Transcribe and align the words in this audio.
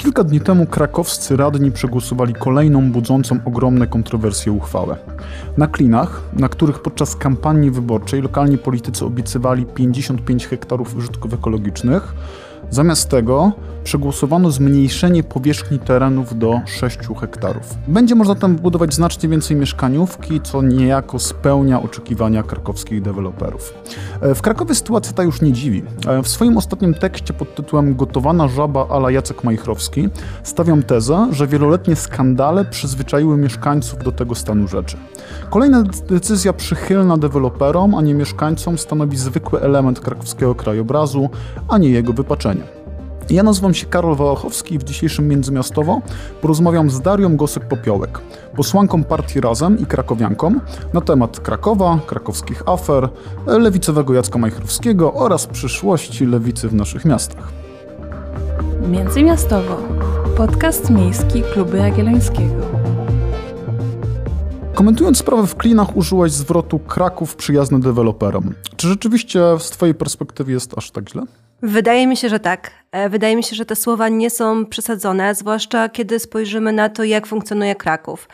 Kilka 0.00 0.24
dni 0.24 0.40
temu 0.40 0.66
krakowscy 0.66 1.36
radni 1.36 1.72
przegłosowali 1.72 2.34
kolejną 2.34 2.92
budzącą 2.92 3.38
ogromne 3.44 3.86
kontrowersje 3.86 4.52
uchwałę. 4.52 4.96
Na 5.56 5.66
klinach, 5.66 6.22
na 6.32 6.48
których 6.48 6.82
podczas 6.82 7.16
kampanii 7.16 7.70
wyborczej 7.70 8.22
lokalni 8.22 8.58
politycy 8.58 9.04
obiecywali 9.04 9.66
55 9.66 10.46
hektarów 10.46 10.96
użytków 10.96 11.34
ekologicznych, 11.34 12.14
Zamiast 12.70 13.08
tego 13.08 13.52
przegłosowano 13.84 14.50
zmniejszenie 14.50 15.22
powierzchni 15.22 15.78
terenów 15.78 16.38
do 16.38 16.60
6 16.66 16.98
hektarów. 17.20 17.74
Będzie 17.88 18.14
można 18.14 18.34
tam 18.34 18.56
budować 18.56 18.94
znacznie 18.94 19.28
więcej 19.28 19.56
mieszkaniówki, 19.56 20.40
co 20.40 20.62
niejako 20.62 21.18
spełnia 21.18 21.82
oczekiwania 21.82 22.42
krakowskich 22.42 23.02
deweloperów. 23.02 23.74
E, 24.20 24.34
w 24.34 24.42
Krakowie 24.42 24.74
sytuacja 24.74 25.12
ta 25.12 25.22
już 25.22 25.40
nie 25.40 25.52
dziwi. 25.52 25.82
E, 26.06 26.22
w 26.22 26.28
swoim 26.28 26.56
ostatnim 26.56 26.94
tekście 26.94 27.34
pod 27.34 27.54
tytułem 27.54 27.96
Gotowana 27.96 28.48
żaba 28.48 28.88
ala 28.88 29.10
Jacek 29.10 29.44
Majchrowski 29.44 30.08
stawiam 30.42 30.82
tezę, 30.82 31.28
że 31.32 31.46
wieloletnie 31.46 31.96
skandale 31.96 32.64
przyzwyczaiły 32.64 33.36
mieszkańców 33.36 34.04
do 34.04 34.12
tego 34.12 34.34
stanu 34.34 34.68
rzeczy. 34.68 34.96
Kolejna 35.50 35.84
decyzja 36.08 36.52
przychylna 36.52 37.16
deweloperom, 37.16 37.94
a 37.94 38.02
nie 38.02 38.14
mieszkańcom 38.14 38.78
stanowi 38.78 39.16
zwykły 39.16 39.60
element 39.60 40.00
krakowskiego 40.00 40.54
krajobrazu, 40.54 41.30
a 41.68 41.78
nie 41.78 41.90
jego 41.90 42.12
wypaczenie. 42.12 42.79
Ja 43.30 43.42
nazywam 43.42 43.74
się 43.74 43.86
Karol 43.86 44.16
Wałachowski 44.16 44.74
i 44.74 44.78
w 44.78 44.82
dzisiejszym 44.82 45.28
Międzymiastowo 45.28 46.00
porozmawiam 46.40 46.90
z 46.90 47.00
Darią 47.00 47.36
Gosek-Popiołek, 47.36 48.18
posłanką 48.56 49.04
partii 49.04 49.40
Razem 49.40 49.78
i 49.78 49.86
krakowianką 49.86 50.54
na 50.92 51.00
temat 51.00 51.40
Krakowa, 51.40 51.98
krakowskich 52.06 52.62
afer, 52.66 53.08
lewicowego 53.46 54.14
Jacka 54.14 54.38
Majchrowskiego 54.38 55.14
oraz 55.14 55.46
przyszłości 55.46 56.26
lewicy 56.26 56.68
w 56.68 56.74
naszych 56.74 57.04
miastach. 57.04 57.52
Międzymiastowo. 58.88 59.76
Podcast 60.36 60.90
miejski 60.90 61.42
Kluby 61.42 61.78
Jagiellońskiego. 61.78 62.54
Komentując 64.74 65.18
sprawę 65.18 65.46
w 65.46 65.56
klinach, 65.56 65.96
użyłaś 65.96 66.32
zwrotu 66.32 66.78
Kraków 66.78 67.36
przyjazny 67.36 67.80
deweloperom. 67.80 68.54
Czy 68.76 68.88
rzeczywiście 68.88 69.40
z 69.58 69.70
Twojej 69.70 69.94
perspektywy 69.94 70.52
jest 70.52 70.78
aż 70.78 70.90
tak 70.90 71.10
źle? 71.10 71.22
Wydaje 71.62 72.06
mi 72.06 72.16
się, 72.16 72.28
że 72.28 72.40
tak. 72.40 72.79
E, 72.92 73.08
wydaje 73.08 73.36
mi 73.36 73.42
się, 73.42 73.56
że 73.56 73.64
te 73.64 73.76
słowa 73.76 74.08
nie 74.08 74.30
są 74.30 74.66
przesadzone, 74.66 75.34
zwłaszcza 75.34 75.88
kiedy 75.88 76.18
spojrzymy 76.18 76.72
na 76.72 76.88
to, 76.88 77.04
jak 77.04 77.26
funkcjonuje 77.26 77.74
Kraków. 77.74 78.28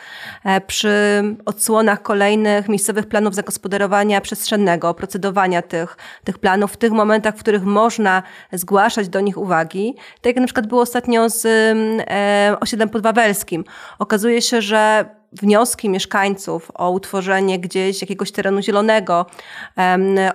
E, 0.45 0.61
przy 0.61 1.23
odsłonach 1.45 2.01
kolejnych 2.01 2.69
miejscowych 2.69 3.05
planów 3.05 3.35
zagospodarowania 3.35 4.21
przestrzennego, 4.21 4.93
procedowania 4.93 5.61
tych, 5.61 5.97
tych 6.23 6.37
planów, 6.37 6.73
w 6.73 6.77
tych 6.77 6.91
momentach, 6.91 7.35
w 7.35 7.39
których 7.39 7.63
można 7.63 8.23
zgłaszać 8.51 9.09
do 9.09 9.19
nich 9.19 9.37
uwagi, 9.37 9.95
tak 10.21 10.25
jak 10.25 10.35
na 10.35 10.45
przykład 10.45 10.67
było 10.67 10.81
ostatnio 10.81 11.29
z 11.29 11.45
e, 11.45 12.59
osiedlem 12.59 12.89
podwawelskim. 12.89 13.63
Okazuje 13.99 14.41
się, 14.41 14.61
że 14.61 15.05
wnioski 15.33 15.89
mieszkańców 15.89 16.71
o 16.73 16.91
utworzenie 16.91 17.59
gdzieś 17.59 18.01
jakiegoś 18.01 18.31
terenu 18.31 18.61
zielonego, 18.61 19.25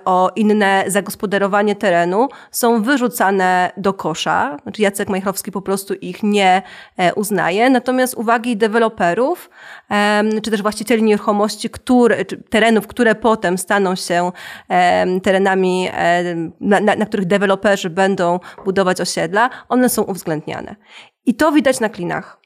o 0.05 0.31
inne 0.37 0.85
zagospodarowanie 0.87 1.77
terenu 1.77 2.29
są 2.51 2.83
wyrzucane 2.83 3.73
do 3.77 3.93
kosza. 3.93 4.12
Znaczy 4.63 4.83
Jacek 4.83 5.09
Majchrowski 5.09 5.53
po 5.53 5.63
prostu 5.63 5.95
ich 5.95 6.23
nie 6.23 6.63
e, 6.97 7.15
uznaje. 7.15 7.71
Natomiast 7.71 8.15
uwagi 8.15 8.57
deweloperów, 8.57 9.51
czy 10.43 10.51
też 10.51 10.63
właścicieli 10.63 11.03
nieruchomości, 11.03 11.71
które, 11.71 12.25
terenów, 12.25 12.87
które 12.87 13.15
potem 13.15 13.59
staną 13.59 13.95
się 13.95 14.33
terenami, 15.23 15.89
na, 16.61 16.81
na, 16.81 16.97
na 16.97 17.07
których 17.07 17.27
deweloperzy 17.27 17.91
będą 17.91 18.41
budować 18.65 19.01
osiedla, 19.01 19.51
one 19.69 19.89
są 19.89 20.03
uwzględniane. 20.03 20.77
I 21.27 21.35
to 21.35 21.53
widać 21.53 21.81
na 21.81 21.89
klinach. 21.89 22.42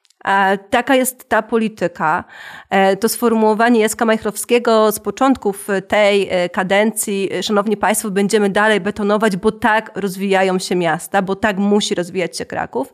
Taka 0.71 0.95
jest 0.95 1.29
ta 1.29 1.43
polityka. 1.43 2.25
E, 2.71 2.97
to 2.97 3.09
sformułowanie 3.09 3.81
Jaska 3.81 4.05
Majchrowskiego 4.05 4.93
z 4.93 5.01
początków 5.01 5.69
tej 5.89 6.29
e, 6.31 6.49
kadencji, 6.49 7.29
e, 7.33 7.43
szanowni 7.43 7.77
państwo, 7.77 8.11
będziemy 8.11 8.51
dalej 8.51 8.81
betonować, 8.81 9.37
bo 9.37 9.53
tak 9.53 9.91
rozwijają 9.95 10.59
się 10.59 10.77
miasta, 10.77 11.23
bo 11.23 11.37
tak 11.37 11.59
musi 11.59 11.95
rozwijać 11.95 12.39
się 12.39 12.47
Kraków, 12.47 12.93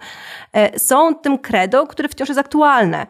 są 0.76 1.14
tym 1.14 1.38
credo, 1.38 1.86
które 1.86 2.08
wciąż 2.08 2.28
jest 2.28 2.40
aktualne. 2.40 3.06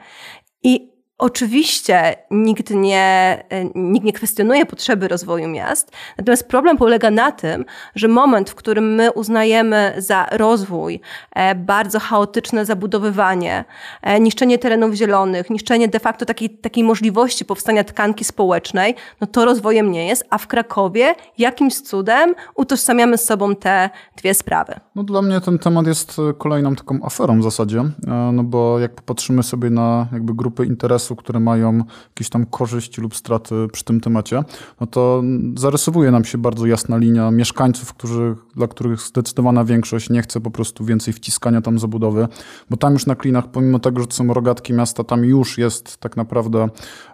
I 0.62 0.91
Oczywiście 1.22 2.16
nikt 2.30 2.70
nie, 2.70 3.44
nikt 3.74 4.06
nie 4.06 4.12
kwestionuje 4.12 4.66
potrzeby 4.66 5.08
rozwoju 5.08 5.48
miast, 5.48 5.92
natomiast 6.18 6.48
problem 6.48 6.76
polega 6.76 7.10
na 7.10 7.32
tym, 7.32 7.64
że 7.94 8.08
moment, 8.08 8.50
w 8.50 8.54
którym 8.54 8.94
my 8.94 9.12
uznajemy 9.12 9.94
za 9.98 10.26
rozwój 10.30 11.00
e, 11.32 11.54
bardzo 11.54 12.00
chaotyczne 12.00 12.64
zabudowywanie, 12.64 13.64
e, 14.02 14.20
niszczenie 14.20 14.58
terenów 14.58 14.94
zielonych, 14.94 15.50
niszczenie 15.50 15.88
de 15.88 16.00
facto 16.00 16.24
takiej, 16.24 16.50
takiej 16.50 16.84
możliwości 16.84 17.44
powstania 17.44 17.84
tkanki 17.84 18.24
społecznej, 18.24 18.94
no 19.20 19.26
to 19.26 19.44
rozwojem 19.44 19.90
nie 19.90 20.06
jest, 20.06 20.24
a 20.30 20.38
w 20.38 20.46
Krakowie 20.46 21.14
jakimś 21.38 21.80
cudem 21.80 22.34
utożsamiamy 22.54 23.18
z 23.18 23.24
sobą 23.24 23.56
te 23.56 23.90
dwie 24.16 24.34
sprawy. 24.34 24.74
No 24.94 25.02
dla 25.02 25.22
mnie 25.22 25.40
ten 25.40 25.58
temat 25.58 25.86
jest 25.86 26.16
kolejną 26.38 26.76
taką 26.76 26.98
aferą 27.02 27.40
w 27.40 27.42
zasadzie, 27.42 27.78
e, 27.78 28.30
no 28.32 28.42
bo 28.42 28.78
jak 28.78 28.94
popatrzymy 28.94 29.42
sobie 29.42 29.70
na 29.70 30.06
jakby 30.12 30.34
grupy 30.34 30.66
interesów, 30.66 31.11
które 31.16 31.40
mają 31.40 31.78
jakieś 32.08 32.28
tam 32.28 32.46
korzyści 32.46 33.00
lub 33.00 33.16
straty 33.16 33.54
przy 33.72 33.84
tym 33.84 34.00
temacie, 34.00 34.44
no 34.80 34.86
to 34.86 35.22
zarysowuje 35.56 36.10
nam 36.10 36.24
się 36.24 36.38
bardzo 36.38 36.66
jasna 36.66 36.96
linia 36.96 37.30
mieszkańców, 37.30 37.94
którzy, 37.94 38.36
dla 38.56 38.66
których 38.66 39.00
zdecydowana 39.00 39.64
większość 39.64 40.10
nie 40.10 40.22
chce 40.22 40.40
po 40.40 40.50
prostu 40.50 40.84
więcej 40.84 41.14
wciskania 41.14 41.60
tam 41.60 41.78
zabudowy, 41.78 42.28
bo 42.70 42.76
tam 42.76 42.92
już 42.92 43.06
na 43.06 43.14
klinach, 43.14 43.50
pomimo 43.50 43.78
tego, 43.78 44.00
że 44.00 44.06
to 44.06 44.14
są 44.14 44.34
rogatki 44.34 44.72
miasta, 44.72 45.04
tam 45.04 45.24
już 45.24 45.58
jest 45.58 45.96
tak 45.96 46.16
naprawdę 46.16 46.68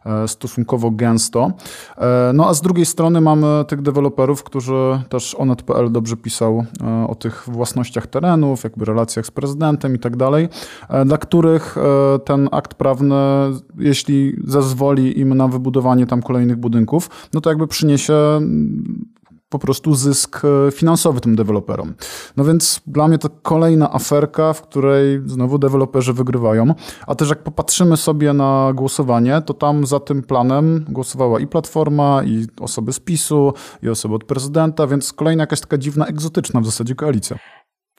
e, 0.06 0.28
stosunkowo 0.28 0.90
gęsto. 0.90 1.52
E, 1.98 2.30
no 2.34 2.48
a 2.48 2.54
z 2.54 2.60
drugiej 2.60 2.86
strony 2.86 3.20
mamy 3.20 3.64
tych 3.68 3.82
deweloperów, 3.82 4.42
którzy 4.42 5.00
też 5.08 5.34
Onet.pl 5.34 5.92
dobrze 5.92 6.16
pisał 6.16 6.64
e, 6.80 7.08
o 7.08 7.14
tych 7.14 7.44
własnościach 7.46 8.06
terenów, 8.06 8.64
jakby 8.64 8.84
relacjach 8.84 9.26
z 9.26 9.30
prezydentem 9.30 9.94
i 9.94 9.98
tak 9.98 10.16
dalej, 10.16 10.48
dla 11.06 11.18
których 11.18 11.76
ten 12.24 12.48
akt 12.52 12.74
prawny 12.74 13.14
jeśli 13.88 14.36
zezwoli 14.44 15.20
im 15.20 15.34
na 15.34 15.48
wybudowanie 15.48 16.06
tam 16.06 16.22
kolejnych 16.22 16.56
budynków, 16.56 17.10
no 17.34 17.40
to 17.40 17.50
jakby 17.50 17.66
przyniesie 17.66 18.14
mm, 18.14 19.08
po 19.48 19.58
prostu 19.58 19.94
zysk 19.94 20.42
e, 20.44 20.72
finansowy 20.72 21.20
tym 21.20 21.36
deweloperom. 21.36 21.94
No 22.36 22.44
więc 22.44 22.80
dla 22.86 23.08
mnie 23.08 23.18
to 23.18 23.30
kolejna 23.42 23.92
aferka, 23.92 24.52
w 24.52 24.62
której 24.62 25.22
znowu 25.26 25.58
deweloperzy 25.58 26.12
wygrywają. 26.12 26.74
A 27.06 27.14
też 27.14 27.28
jak 27.28 27.42
popatrzymy 27.42 27.96
sobie 27.96 28.32
na 28.32 28.72
głosowanie, 28.74 29.42
to 29.46 29.54
tam 29.54 29.86
za 29.86 30.00
tym 30.00 30.22
planem 30.22 30.84
głosowała 30.88 31.40
i 31.40 31.46
Platforma, 31.46 32.22
i 32.24 32.46
osoby 32.60 32.92
z 32.92 33.00
PiSu, 33.00 33.52
i 33.82 33.88
osoby 33.88 34.14
od 34.14 34.24
prezydenta, 34.24 34.86
więc 34.86 35.12
kolejna 35.12 35.42
jakaś 35.42 35.60
taka 35.60 35.78
dziwna, 35.78 36.06
egzotyczna 36.06 36.60
w 36.60 36.64
zasadzie 36.64 36.94
koalicja. 36.94 37.38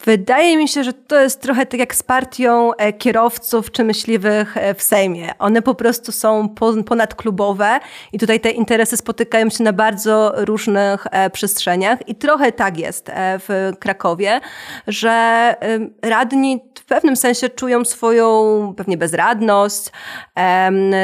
Wydaje 0.06 0.58
mi 0.58 0.68
się, 0.68 0.84
że 0.84 0.94
to 0.94 1.20
jest 1.20 1.42
trochę 1.42 1.66
tak 1.66 1.80
jak 1.80 1.96
z 1.96 2.04
partią 2.04 2.74
e, 2.74 2.94
kierowców 2.94 3.72
czy 3.72 3.84
myśliwych 3.84 4.58
e, 4.58 4.74
w 4.74 4.84
Sejmie. 4.84 5.32
One 5.40 5.62
po 5.62 5.76
prostu 5.76 6.12
są 6.12 6.56
ponadklubowe 6.86 7.80
i 8.14 8.20
tutaj 8.20 8.40
te 8.40 8.50
interesy 8.50 8.98
spotykają 8.98 9.50
się 9.50 9.64
na 9.64 9.74
bardzo 9.74 10.34
różnych 10.36 11.08
e, 11.12 11.30
przestrzeniach. 11.30 12.10
I 12.10 12.16
trochę 12.16 12.52
tak 12.52 12.78
jest 12.78 13.12
w 13.16 13.72
Krakowie, 13.80 14.40
że 14.88 15.56
radni 16.02 16.60
w 16.80 16.86
pewnym 16.86 17.16
sensie 17.16 17.50
czują 17.50 17.86
swoją 17.86 18.74
pewnie 18.78 18.98
bezradność, 18.98 19.92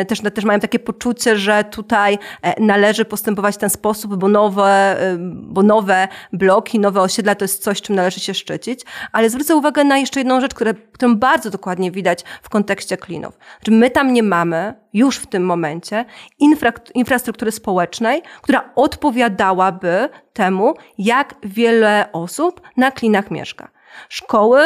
też, 0.07 0.21
też 0.33 0.45
mają 0.45 0.59
takie 0.59 0.79
poczucie, 0.79 1.37
że 1.37 1.63
tutaj 1.63 2.17
należy 2.59 3.05
postępować 3.05 3.55
w 3.55 3.57
ten 3.57 3.69
sposób, 3.69 4.15
bo 4.15 4.27
nowe, 4.27 4.97
bo 5.19 5.63
nowe 5.63 6.07
bloki, 6.33 6.79
nowe 6.79 7.01
osiedla 7.01 7.35
to 7.35 7.45
jest 7.45 7.63
coś, 7.63 7.81
czym 7.81 7.95
należy 7.95 8.19
się 8.19 8.33
szczycić 8.33 8.84
ale 9.11 9.29
zwrócę 9.29 9.55
uwagę 9.55 9.83
na 9.83 9.97
jeszcze 9.97 10.19
jedną 10.19 10.41
rzecz, 10.41 10.53
które, 10.53 10.73
którą 10.73 11.15
bardzo 11.15 11.49
dokładnie 11.49 11.91
widać 11.91 12.23
w 12.41 12.49
kontekście 12.49 12.97
klinów. 12.97 13.37
Znaczy 13.57 13.71
my 13.71 13.89
tam 13.89 14.13
nie 14.13 14.23
mamy 14.23 14.73
już 14.93 15.17
w 15.17 15.27
tym 15.27 15.45
momencie 15.45 16.05
infra, 16.39 16.71
infrastruktury 16.93 17.51
społecznej, 17.51 18.21
która 18.41 18.69
odpowiadałaby 18.75 20.09
temu, 20.33 20.73
jak 20.97 21.35
wiele 21.43 22.09
osób 22.13 22.61
na 22.77 22.91
klinach 22.91 23.31
mieszka. 23.31 23.67
Szkoły 24.09 24.61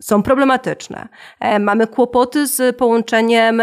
są 0.00 0.22
problematyczne. 0.22 1.08
E, 1.40 1.58
mamy 1.58 1.86
kłopoty 1.86 2.46
z 2.46 2.76
połączeniem 2.76 3.62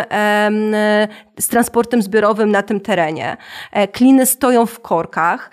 z 1.39 1.47
transportem 1.47 2.01
zbiorowym 2.01 2.51
na 2.51 2.63
tym 2.63 2.79
terenie. 2.79 3.37
E, 3.71 3.87
kliny 3.87 4.25
stoją 4.25 4.65
w 4.65 4.79
korkach. 4.79 5.51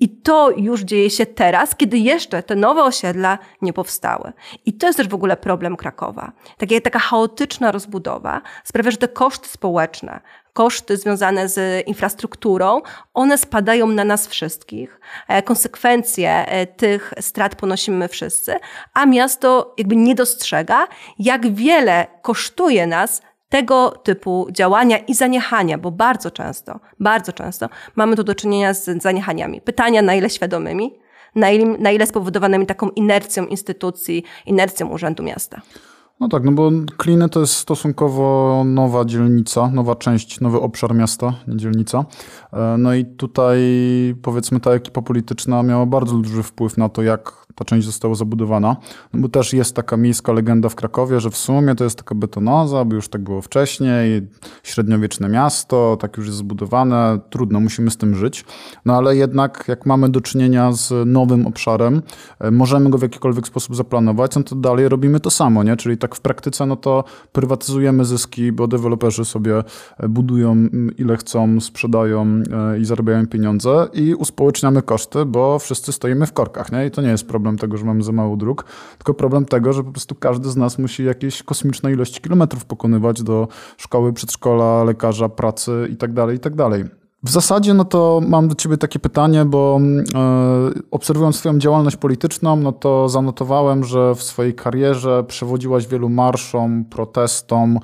I 0.00 0.08
to 0.08 0.50
już 0.50 0.80
dzieje 0.80 1.10
się 1.10 1.26
teraz, 1.26 1.76
kiedy 1.76 1.98
jeszcze 1.98 2.42
te 2.42 2.56
nowe 2.56 2.82
osiedla 2.82 3.38
nie 3.62 3.72
powstały. 3.72 4.32
I 4.66 4.72
to 4.72 4.86
jest 4.86 4.96
też 4.96 5.08
w 5.08 5.14
ogóle 5.14 5.36
problem 5.36 5.76
Krakowa. 5.76 6.32
Takie, 6.58 6.80
taka 6.80 6.98
chaotyczna 6.98 7.72
rozbudowa 7.72 8.42
sprawia, 8.64 8.90
że 8.90 8.96
te 8.96 9.08
koszty 9.08 9.48
społeczne, 9.48 10.20
koszty 10.52 10.96
związane 10.96 11.48
z 11.48 11.86
infrastrukturą, 11.86 12.82
one 13.14 13.38
spadają 13.38 13.86
na 13.86 14.04
nas 14.04 14.26
wszystkich. 14.26 15.00
E, 15.28 15.42
konsekwencje 15.42 16.46
e, 16.46 16.66
tych 16.66 17.14
strat 17.20 17.54
ponosimy 17.54 18.08
wszyscy, 18.08 18.54
a 18.94 19.06
miasto 19.06 19.74
jakby 19.78 19.96
nie 19.96 20.14
dostrzega, 20.14 20.88
jak 21.18 21.54
wiele 21.54 22.06
kosztuje 22.22 22.86
nas 22.86 23.22
tego 23.54 23.90
typu 23.90 24.46
działania 24.50 24.98
i 24.98 25.14
zaniechania, 25.14 25.78
bo 25.78 25.90
bardzo 25.90 26.30
często, 26.30 26.80
bardzo 27.00 27.32
często 27.32 27.68
mamy 27.96 28.16
tu 28.16 28.24
do 28.24 28.34
czynienia 28.34 28.74
z 28.74 29.02
zaniechaniami. 29.02 29.60
Pytania, 29.60 30.02
na 30.02 30.14
ile 30.14 30.30
świadomymi, 30.30 30.98
na 31.34 31.50
ile, 31.50 31.64
na 31.78 31.90
ile 31.90 32.06
spowodowanymi 32.06 32.66
taką 32.66 32.90
inercją 32.90 33.46
instytucji, 33.46 34.24
inercją 34.46 34.88
Urzędu 34.88 35.22
Miasta. 35.22 35.60
No 36.20 36.28
tak, 36.28 36.44
no 36.44 36.52
bo 36.52 36.70
Kliny 36.96 37.28
to 37.28 37.40
jest 37.40 37.56
stosunkowo 37.56 38.62
nowa 38.66 39.04
dzielnica, 39.04 39.70
nowa 39.70 39.94
część, 39.94 40.40
nowy 40.40 40.60
obszar 40.60 40.94
miasta, 40.94 41.34
nie 41.48 41.56
dzielnica. 41.56 42.04
E, 42.52 42.76
no 42.78 42.94
i 42.94 43.04
tutaj 43.04 43.60
powiedzmy 44.22 44.60
ta 44.60 44.70
ekipa 44.70 45.02
polityczna 45.02 45.62
miała 45.62 45.86
bardzo 45.86 46.16
duży 46.16 46.42
wpływ 46.42 46.76
na 46.76 46.88
to, 46.88 47.02
jak 47.02 47.44
ta 47.54 47.64
część 47.64 47.86
została 47.86 48.14
zabudowana. 48.14 48.76
No 49.12 49.20
bo 49.20 49.28
też 49.28 49.52
jest 49.52 49.76
taka 49.76 49.96
miejska 49.96 50.32
legenda 50.32 50.68
w 50.68 50.74
Krakowie, 50.74 51.20
że 51.20 51.30
w 51.30 51.36
sumie 51.36 51.74
to 51.74 51.84
jest 51.84 51.98
taka 51.98 52.14
betonoza, 52.14 52.84
bo 52.84 52.94
już 52.94 53.08
tak 53.08 53.22
było 53.22 53.42
wcześniej, 53.42 54.28
średniowieczne 54.62 55.28
miasto, 55.28 55.96
tak 56.00 56.16
już 56.16 56.26
jest 56.26 56.38
zbudowane, 56.38 57.18
trudno, 57.30 57.60
musimy 57.60 57.90
z 57.90 57.96
tym 57.96 58.14
żyć. 58.14 58.44
No 58.84 58.96
ale 58.96 59.16
jednak 59.16 59.64
jak 59.68 59.86
mamy 59.86 60.08
do 60.08 60.20
czynienia 60.20 60.72
z 60.72 61.08
nowym 61.08 61.46
obszarem, 61.46 62.02
e, 62.40 62.50
możemy 62.50 62.90
go 62.90 62.98
w 62.98 63.02
jakikolwiek 63.02 63.46
sposób 63.46 63.76
zaplanować, 63.76 64.36
no 64.36 64.42
to 64.42 64.56
dalej 64.56 64.88
robimy 64.88 65.20
to 65.20 65.30
samo, 65.30 65.62
nie? 65.62 65.76
Czyli 65.76 65.98
tak 66.04 66.14
w 66.14 66.20
praktyce, 66.20 66.66
no 66.66 66.76
to 66.76 67.04
prywatyzujemy 67.32 68.04
zyski, 68.04 68.52
bo 68.52 68.66
deweloperzy 68.66 69.24
sobie 69.24 69.58
e, 69.98 70.08
budują 70.08 70.56
ile 70.98 71.16
chcą, 71.16 71.60
sprzedają 71.60 72.42
e, 72.72 72.78
i 72.78 72.84
zarabiają 72.84 73.26
pieniądze 73.26 73.88
i 73.92 74.14
uspołeczniamy 74.14 74.82
koszty, 74.82 75.24
bo 75.24 75.58
wszyscy 75.58 75.92
stoimy 75.92 76.26
w 76.26 76.32
korkach, 76.32 76.72
nie? 76.72 76.86
I 76.86 76.90
to 76.90 77.02
nie 77.02 77.08
jest 77.08 77.28
problem 77.28 77.58
tego, 77.58 77.76
że 77.76 77.84
mamy 77.84 78.02
za 78.02 78.12
mało 78.12 78.36
dróg, 78.36 78.64
tylko 78.98 79.14
problem 79.14 79.44
tego, 79.44 79.72
że 79.72 79.84
po 79.84 79.90
prostu 79.90 80.14
każdy 80.14 80.50
z 80.50 80.56
nas 80.56 80.78
musi 80.78 81.04
jakieś 81.04 81.42
kosmiczne 81.42 81.92
ilości 81.92 82.20
kilometrów 82.20 82.64
pokonywać 82.64 83.22
do 83.22 83.48
szkoły, 83.76 84.12
przedszkola, 84.12 84.84
lekarza, 84.84 85.28
pracy 85.28 85.86
itd., 85.90 86.14
tak 86.14 86.32
itd. 86.32 86.70
Tak 86.70 87.03
w 87.24 87.30
zasadzie, 87.30 87.74
no 87.74 87.84
to 87.84 88.20
mam 88.28 88.48
do 88.48 88.54
ciebie 88.54 88.76
takie 88.76 88.98
pytanie, 88.98 89.44
bo 89.44 89.80
e, 90.14 90.70
obserwując 90.90 91.36
swoją 91.36 91.58
działalność 91.58 91.96
polityczną, 91.96 92.56
no 92.56 92.72
to 92.72 93.08
zanotowałem, 93.08 93.84
że 93.84 94.14
w 94.14 94.22
swojej 94.22 94.54
karierze 94.54 95.24
przewodziłaś 95.28 95.86
wielu 95.86 96.08
marszom, 96.08 96.84
protestom. 96.84 97.78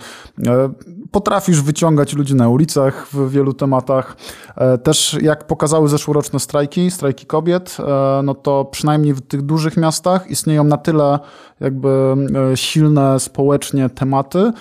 E, 0.46 0.70
potrafisz 1.10 1.62
wyciągać 1.62 2.14
ludzi 2.14 2.34
na 2.34 2.48
ulicach 2.48 3.06
w 3.12 3.30
wielu 3.30 3.52
tematach. 3.52 4.16
E, 4.56 4.78
też 4.78 5.18
jak 5.22 5.46
pokazały 5.46 5.88
zeszłoroczne 5.88 6.40
strajki, 6.40 6.90
strajki 6.90 7.26
kobiet, 7.26 7.76
no 8.24 8.34
to 8.34 8.64
przynajmniej 8.64 9.14
w 9.14 9.20
tych 9.20 9.42
dużych 9.42 9.76
miastach 9.76 10.30
istnieją 10.30 10.64
na 10.64 10.76
tyle 10.76 11.18
jakby 11.60 12.14
silne 12.54 13.20
społecznie 13.20 13.88
tematy, 13.88 14.52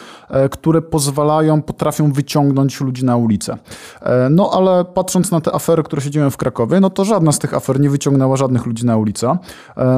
które 0.51 0.81
pozwalają, 0.81 1.61
potrafią 1.61 2.11
wyciągnąć 2.11 2.81
ludzi 2.81 3.05
na 3.05 3.17
ulicę. 3.17 3.57
No 4.29 4.51
ale 4.53 4.68
patrząc 4.93 5.31
na 5.31 5.41
te 5.41 5.55
afery, 5.55 5.83
które 5.83 6.01
się 6.01 6.11
dzieją 6.11 6.29
w 6.29 6.37
Krakowie, 6.37 6.79
no 6.79 6.89
to 6.89 7.05
żadna 7.05 7.31
z 7.31 7.39
tych 7.39 7.53
afer 7.53 7.79
nie 7.79 7.89
wyciągnęła 7.89 8.37
żadnych 8.37 8.65
ludzi 8.65 8.85
na 8.85 8.97
ulicę. 8.97 9.37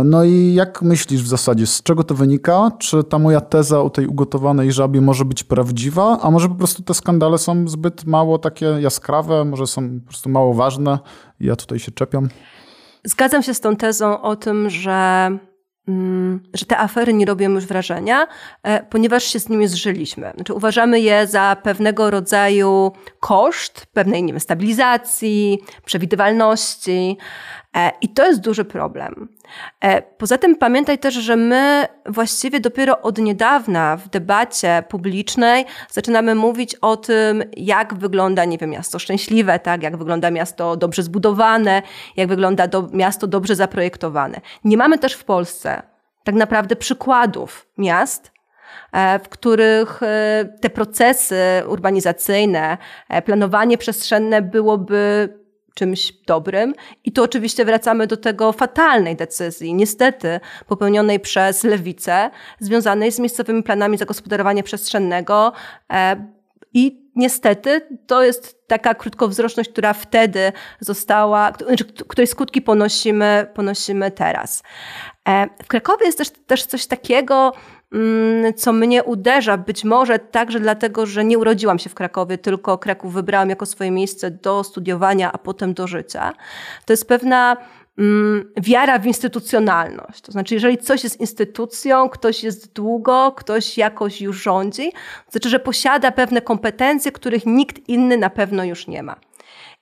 No 0.06 0.24
i 0.24 0.54
jak 0.54 0.82
myślisz 0.82 1.24
w 1.24 1.28
zasadzie, 1.28 1.68
z 1.68 1.84
czego 1.84 2.04
to 2.04 2.16
wynika? 2.16 2.72
Czy 2.80 3.04
ta 3.04 3.20
moja 3.20 3.42
teza 3.42 3.82
o 3.82 3.90
tej 3.90 4.08
ugotowanej 4.08 4.72
żabie 4.72 5.02
może 5.02 5.26
być 5.26 5.44
prawdziwa, 5.44 6.20
a 6.22 6.32
może 6.32 6.50
po 6.50 6.56
prostu 6.56 6.84
te 6.84 6.94
skandale 6.94 7.38
są 7.38 7.68
zbyt 7.68 8.06
mało 8.06 8.38
takie 8.38 8.66
jaskrawe, 8.66 9.46
może 9.46 9.68
są 9.68 10.00
po 10.00 10.08
prostu 10.08 10.30
mało 10.30 10.54
ważne 10.54 11.00
ja 11.40 11.56
tutaj 11.56 11.80
się 11.80 11.92
czepiam? 11.92 12.30
Zgadzam 13.04 13.44
się 13.44 13.54
z 13.54 13.60
tą 13.60 13.76
tezą 13.76 14.22
o 14.22 14.36
tym, 14.36 14.70
że 14.70 15.30
że 16.54 16.66
te 16.66 16.78
afery 16.78 17.14
nie 17.14 17.26
robią 17.26 17.50
już 17.50 17.66
wrażenia, 17.66 18.28
e, 18.64 18.84
ponieważ 18.84 19.24
się 19.24 19.40
z 19.40 19.50
nimi 19.50 19.68
zżyliśmy. 19.68 20.32
Znaczy, 20.36 20.54
uważamy 20.54 21.00
je 21.00 21.28
za 21.28 21.58
pewnego 21.64 22.10
rodzaju 22.10 22.92
koszt 23.20 23.86
pewnej 23.94 24.24
nie 24.24 24.34
wiem, 24.34 24.40
stabilizacji, 24.40 25.60
przewidywalności. 25.86 27.18
E, 27.76 27.92
I 28.02 28.10
to 28.10 28.28
jest 28.28 28.42
duży 28.42 28.66
problem. 28.66 29.28
E, 29.82 30.02
poza 30.02 30.38
tym 30.38 30.56
pamiętaj 30.56 31.00
też, 31.00 31.14
że 31.14 31.36
my 31.36 31.86
właściwie 32.06 32.60
dopiero 32.60 33.02
od 33.02 33.18
niedawna 33.18 33.98
w 33.98 34.10
debacie 34.10 34.84
publicznej 34.90 35.66
zaczynamy 35.90 36.36
mówić 36.36 36.76
o 36.76 36.98
tym, 36.98 37.44
jak 37.58 37.94
wygląda, 37.94 38.46
nie 38.46 38.58
wiem, 38.58 38.70
miasto 38.70 39.00
szczęśliwe, 39.00 39.60
tak? 39.60 39.84
jak 39.84 39.98
wygląda 39.98 40.32
miasto 40.32 40.76
dobrze 40.76 41.04
zbudowane, 41.04 41.82
jak 42.18 42.28
wygląda 42.28 42.68
do, 42.68 42.88
miasto 42.94 43.28
dobrze 43.28 43.56
zaprojektowane. 43.56 44.42
Nie 44.64 44.78
mamy 44.78 44.98
też 44.98 45.14
w 45.14 45.24
Polsce 45.24 45.82
tak 46.24 46.36
naprawdę 46.36 46.76
przykładów 46.76 47.68
miast, 47.78 48.32
e, 48.92 49.20
w 49.20 49.30
których 49.30 50.02
te 50.62 50.70
procesy 50.70 51.42
urbanizacyjne, 51.68 52.78
planowanie 53.26 53.78
przestrzenne 53.78 54.42
byłoby 54.42 55.30
czymś 55.74 56.14
dobrym. 56.28 56.74
I 57.04 57.12
tu 57.12 57.24
oczywiście 57.24 57.66
wracamy 57.66 58.08
do 58.08 58.18
tego 58.18 58.52
fatalnej 58.52 59.16
decyzji, 59.16 59.74
niestety 59.74 60.40
popełnionej 60.68 61.20
przez 61.20 61.64
lewicę, 61.64 62.30
związanej 62.60 63.12
z 63.12 63.20
miejscowymi 63.20 63.64
planami 63.64 63.98
zagospodarowania 63.98 64.64
przestrzennego. 64.64 65.54
E, 65.94 66.26
I 66.74 67.12
niestety 67.16 67.82
to 68.08 68.24
jest 68.24 68.68
taka 68.68 68.96
krótkowzroczność, 68.96 69.70
która 69.70 69.94
wtedy 69.94 70.52
została, 70.80 71.54
znaczy, 71.68 71.86
której 71.86 72.28
skutki 72.28 72.62
ponosimy, 72.62 73.48
ponosimy 73.54 74.12
teraz. 74.12 74.64
E, 75.28 75.48
w 75.64 75.68
Krakowie 75.68 76.06
jest 76.06 76.18
też, 76.18 76.30
też 76.30 76.66
coś 76.66 76.88
takiego, 76.88 77.54
co 78.56 78.74
mnie 78.74 79.04
uderza, 79.04 79.58
być 79.58 79.84
może 79.84 80.20
także 80.20 80.60
dlatego, 80.60 81.06
że 81.06 81.24
nie 81.24 81.38
urodziłam 81.38 81.80
się 81.80 81.90
w 81.90 81.96
Krakowie, 81.96 82.38
tylko 82.38 82.78
Kraków 82.78 83.14
wybrałam 83.14 83.50
jako 83.50 83.66
swoje 83.66 83.92
miejsce 83.92 84.32
do 84.32 84.64
studiowania, 84.64 85.32
a 85.32 85.38
potem 85.38 85.74
do 85.74 85.88
życia. 85.88 86.34
To 86.86 86.94
jest 86.94 87.08
pewna 87.08 87.58
mm, 87.98 88.52
wiara 88.58 89.00
w 89.00 89.06
instytucjonalność. 89.06 90.22
To 90.22 90.32
znaczy, 90.32 90.54
jeżeli 90.54 90.78
coś 90.78 91.04
jest 91.04 91.20
instytucją, 91.20 92.10
ktoś 92.10 92.44
jest 92.44 92.74
długo, 92.74 93.34
ktoś 93.38 93.78
jakoś 93.78 94.22
już 94.22 94.44
rządzi, 94.44 94.92
to 95.26 95.32
znaczy, 95.32 95.50
że 95.50 95.60
posiada 95.60 96.12
pewne 96.12 96.42
kompetencje, 96.42 97.12
których 97.12 97.46
nikt 97.46 97.90
inny 97.90 98.18
na 98.18 98.30
pewno 98.30 98.64
już 98.64 98.88
nie 98.88 99.04
ma. 99.04 99.16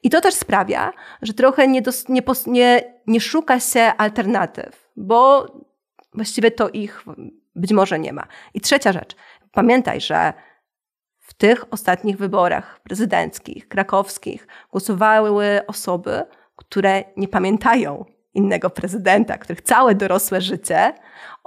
I 0.03 0.09
to 0.09 0.21
też 0.21 0.33
sprawia, 0.33 0.94
że 1.21 1.33
trochę 1.33 1.67
nie, 1.67 1.81
dos, 1.81 2.09
nie, 2.09 2.21
nie, 2.47 2.94
nie 3.07 3.21
szuka 3.21 3.59
się 3.59 3.91
alternatyw, 3.97 4.89
bo 4.95 5.47
właściwie 6.13 6.51
to 6.51 6.69
ich 6.69 7.05
być 7.59 7.73
może 7.73 8.00
nie 8.00 8.13
ma. 8.13 8.27
I 8.53 8.61
trzecia 8.61 8.91
rzecz. 8.91 9.15
Pamiętaj, 9.51 10.01
że 10.01 10.34
w 11.19 11.34
tych 11.34 11.74
ostatnich 11.74 12.17
wyborach 12.17 12.79
prezydenckich, 12.84 13.67
krakowskich 13.67 14.48
głosowały 14.72 15.62
osoby, 15.67 16.24
które 16.55 17.03
nie 17.17 17.27
pamiętają 17.27 18.05
innego 18.34 18.69
prezydenta, 18.69 19.38
których 19.38 19.62
całe 19.62 19.95
dorosłe 19.95 20.41
życie 20.41 20.93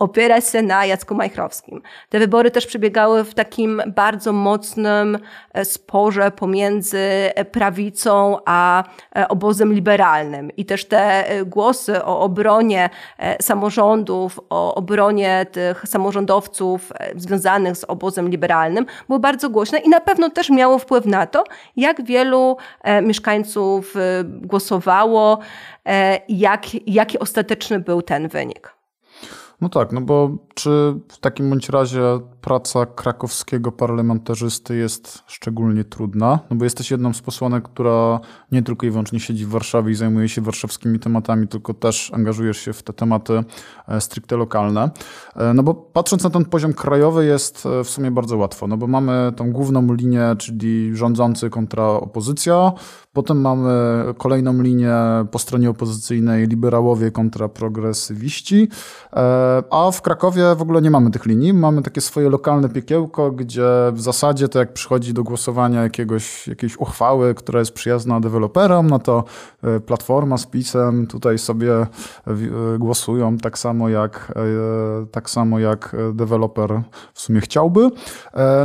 opiera 0.03 0.41
się 0.41 0.63
na 0.63 0.87
Jacku 0.87 1.15
Majchrowskim. 1.15 1.83
Te 2.09 2.19
wybory 2.19 2.51
też 2.51 2.67
przebiegały 2.67 3.25
w 3.25 3.35
takim 3.35 3.83
bardzo 3.87 4.33
mocnym 4.33 5.19
e, 5.53 5.65
sporze 5.65 6.31
pomiędzy 6.31 6.99
e, 6.99 7.45
prawicą 7.45 8.37
a 8.45 8.85
e, 9.17 9.29
obozem 9.29 9.73
liberalnym. 9.73 10.51
I 10.57 10.65
też 10.65 10.85
te 10.85 11.25
głosy 11.47 12.05
o 12.05 12.21
obronie 12.21 12.91
samorządów, 13.41 14.41
o 14.51 14.75
obronie 14.75 15.47
tych 15.53 15.85
samorządowców 15.87 16.93
związanych 17.17 17.77
z 17.77 17.85
obozem 17.85 18.29
liberalnym 18.29 18.87
były 19.09 19.21
bardzo 19.21 19.51
głośne 19.51 19.79
i 19.79 19.89
na 19.89 20.01
pewno 20.01 20.31
też 20.31 20.51
miało 20.51 20.79
wpływ 20.79 21.07
na 21.07 21.27
to, 21.27 21.45
jak 21.77 22.05
wielu 22.05 22.57
mieszkańców 23.03 23.95
głosowało, 24.25 25.39
jak, 26.29 26.63
jaki 26.87 27.19
ostateczny 27.19 27.81
był 27.81 28.03
ten 28.03 28.29
wynik. 28.29 28.82
No 29.63 29.69
tak, 29.69 29.93
no 29.93 30.01
bo 30.01 30.43
czy 30.55 30.95
w 31.09 31.19
takim 31.19 31.51
bądź 31.51 31.69
razie 31.69 32.03
praca 32.41 32.87
krakowskiego 32.87 33.73
parlamentarzysty 33.73 34.77
jest 34.77 35.23
szczególnie 35.27 35.85
trudna? 35.85 36.39
No 36.51 36.57
bo 36.57 36.65
jesteś 36.65 36.91
jedną 36.91 37.13
z 37.13 37.23
posłanek, 37.23 37.65
która 37.65 38.21
nie 38.53 38.63
tylko 38.63 38.87
i 38.87 38.91
wyłącznie 38.91 39.21
siedzi 39.21 39.47
w 39.47 39.49
Warszawie 39.49 39.93
i 39.93 39.95
zajmuje 39.95 40.29
się 40.29 40.41
warszawskimi 40.41 40.99
tematami, 40.99 41.49
tylko 41.49 41.75
też 41.75 42.11
angażujesz 42.15 42.59
się 42.59 42.73
w 42.73 42.83
te 42.83 42.93
tematy 42.93 43.45
e, 43.89 44.01
stricte 44.01 44.37
lokalne. 44.37 44.91
E, 45.37 45.55
no 45.55 45.63
bo 45.63 45.75
patrząc 45.75 46.25
na 46.25 46.31
ten 46.31 46.45
poziom 46.45 46.73
krajowy 46.73 47.25
jest 47.27 47.67
e, 47.67 47.85
w 47.85 47.91
sumie 47.91 48.11
bardzo 48.11 48.37
łatwo, 48.37 48.67
no 48.67 48.77
bo 48.77 48.87
mamy 48.87 49.33
tą 49.37 49.53
główną 49.53 49.95
linię, 49.95 50.37
czyli 50.39 50.97
rządzący 50.97 51.51
kontra 51.51 51.85
opozycja, 51.85 52.73
potem 53.13 53.41
mamy 53.41 53.71
kolejną 54.19 54.63
linię 54.63 54.95
po 55.31 55.39
stronie 55.39 55.71
opozycyjnej 55.71 56.47
liberałowie 56.47 57.11
kontra 57.11 57.49
progresywiści, 57.49 58.69
a 59.71 59.91
w 59.93 60.03
Krakowie 60.03 60.42
Warszawie 60.43 60.59
w 60.59 60.63
ogóle 60.63 60.83
nie 60.83 60.91
mamy 60.91 61.11
tych 61.11 61.27
linii. 61.27 61.53
Mamy 61.53 61.83
takie 61.83 62.01
swoje 62.01 62.31
lokalne 62.31 62.69
piekiełko, 62.69 63.31
gdzie 63.31 63.69
w 63.93 64.01
zasadzie 64.01 64.49
to 64.49 64.59
jak 64.59 64.73
przychodzi 64.73 65.15
do 65.15 65.25
głosowania 65.25 65.83
jakiegoś, 65.83 66.49
jakiejś 66.49 66.77
uchwały, 66.77 67.35
która 67.35 67.59
jest 67.59 67.73
przyjazna 67.73 68.21
deweloperom, 68.21 68.91
no 68.91 68.99
to 68.99 69.25
e, 69.63 69.81
Platforma 69.81 70.39
z 70.39 70.47
PiSem 70.47 71.07
tutaj 71.07 71.39
sobie 71.39 71.73
e, 71.73 71.87
głosują 72.79 73.39
tak 73.39 73.59
samo 73.59 73.89
jak, 73.89 74.33
tak 75.11 75.31
samo 75.31 75.59
jak 75.59 75.97
deweloper 76.15 76.83
w 77.15 77.21
sumie 77.21 77.41
chciałby. 77.41 77.91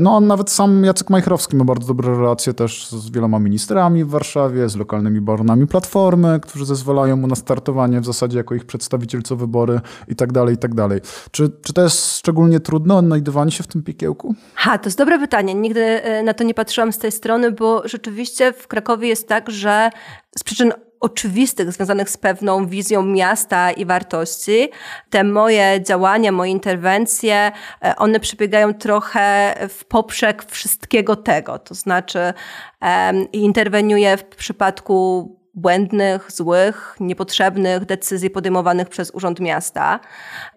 No 0.01 0.17
a 0.17 0.19
nawet 0.19 0.50
sam 0.50 0.84
Jacek 0.84 1.10
Majchrowski 1.10 1.55
ma 1.55 1.65
bardzo 1.65 1.88
dobre 1.88 2.17
relacje 2.17 2.53
też 2.53 2.89
z 2.89 3.10
wieloma 3.10 3.39
ministrami 3.39 4.03
w 4.03 4.10
Warszawie, 4.10 4.69
z 4.69 4.75
lokalnymi 4.75 5.22
baronami 5.22 5.67
Platformy, 5.67 6.39
którzy 6.39 6.65
zezwalają 6.65 7.15
mu 7.15 7.27
na 7.27 7.36
startowanie 7.36 8.01
w 8.01 8.05
zasadzie 8.05 8.38
jako 8.38 8.55
ich 8.55 8.65
przedstawiciel 8.65 9.22
co 9.22 9.36
wybory 9.36 9.81
i 10.07 10.15
tak 10.15 10.31
dalej, 10.31 10.55
i 10.55 10.57
tak 10.57 10.75
dalej. 10.75 11.01
Czy, 11.31 11.50
czy 11.67 11.74
to 11.74 11.81
jest 11.81 12.17
szczególnie 12.17 12.59
trudne 12.59 12.95
odnajdywanie 12.95 13.51
się 13.51 13.63
w 13.63 13.67
tym 13.67 13.83
piekiełku? 13.83 14.36
Ha, 14.55 14.77
to 14.77 14.88
jest 14.88 14.97
dobre 14.97 15.19
pytanie. 15.19 15.53
Nigdy 15.53 15.81
e, 15.81 16.24
na 16.24 16.33
to 16.33 16.43
nie 16.43 16.53
patrzyłam 16.53 16.93
z 16.93 16.97
tej 16.97 17.12
strony, 17.12 17.51
bo 17.51 17.88
rzeczywiście 17.88 18.53
w 18.53 18.67
Krakowie 18.67 19.07
jest 19.07 19.27
tak, 19.27 19.51
że 19.51 19.89
z 20.38 20.43
przyczyn 20.43 20.74
oczywistych, 21.00 21.71
związanych 21.71 22.09
z 22.09 22.17
pewną 22.17 22.67
wizją 22.67 23.03
miasta 23.03 23.71
i 23.71 23.86
wartości. 23.86 24.69
Te 25.09 25.24
moje 25.24 25.81
działania, 25.83 26.31
moje 26.31 26.51
interwencje, 26.51 27.51
e, 27.81 27.95
one 27.95 28.19
przebiegają 28.19 28.74
trochę 28.74 29.55
w 29.69 29.86
poprzek 29.86 30.45
wszystkiego 30.45 31.15
tego. 31.15 31.59
To 31.59 31.75
znaczy, 31.75 32.33
um, 32.81 33.31
interweniuję 33.31 34.17
w 34.17 34.24
przypadku 34.24 35.31
błędnych, 35.53 36.31
złych, 36.31 36.95
niepotrzebnych 37.00 37.86
decyzji 37.86 38.29
podejmowanych 38.29 38.89
przez 38.89 39.12
Urząd 39.12 39.39
Miasta. 39.39 40.00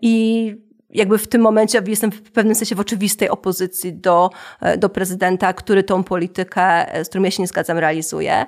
I 0.00 0.70
jakby 0.93 1.19
w 1.19 1.29
tym 1.29 1.41
momencie 1.41 1.83
jestem 1.87 2.13
w 2.13 2.23
pewnym 2.23 2.55
sensie 2.55 2.75
w 2.75 2.81
oczywistej 2.81 3.29
opozycji 3.29 3.93
do, 3.93 4.31
e, 4.61 4.79
do 4.79 4.89
prezydenta, 4.89 5.53
który 5.53 5.83
tą 5.83 6.05
politykę, 6.05 6.95
e, 6.95 7.05
z 7.05 7.09
którą 7.09 7.25
ja 7.25 7.31
się 7.31 7.43
nie 7.43 7.47
zgadzam, 7.47 7.79
realizuje. 7.79 8.33
E, 8.33 8.47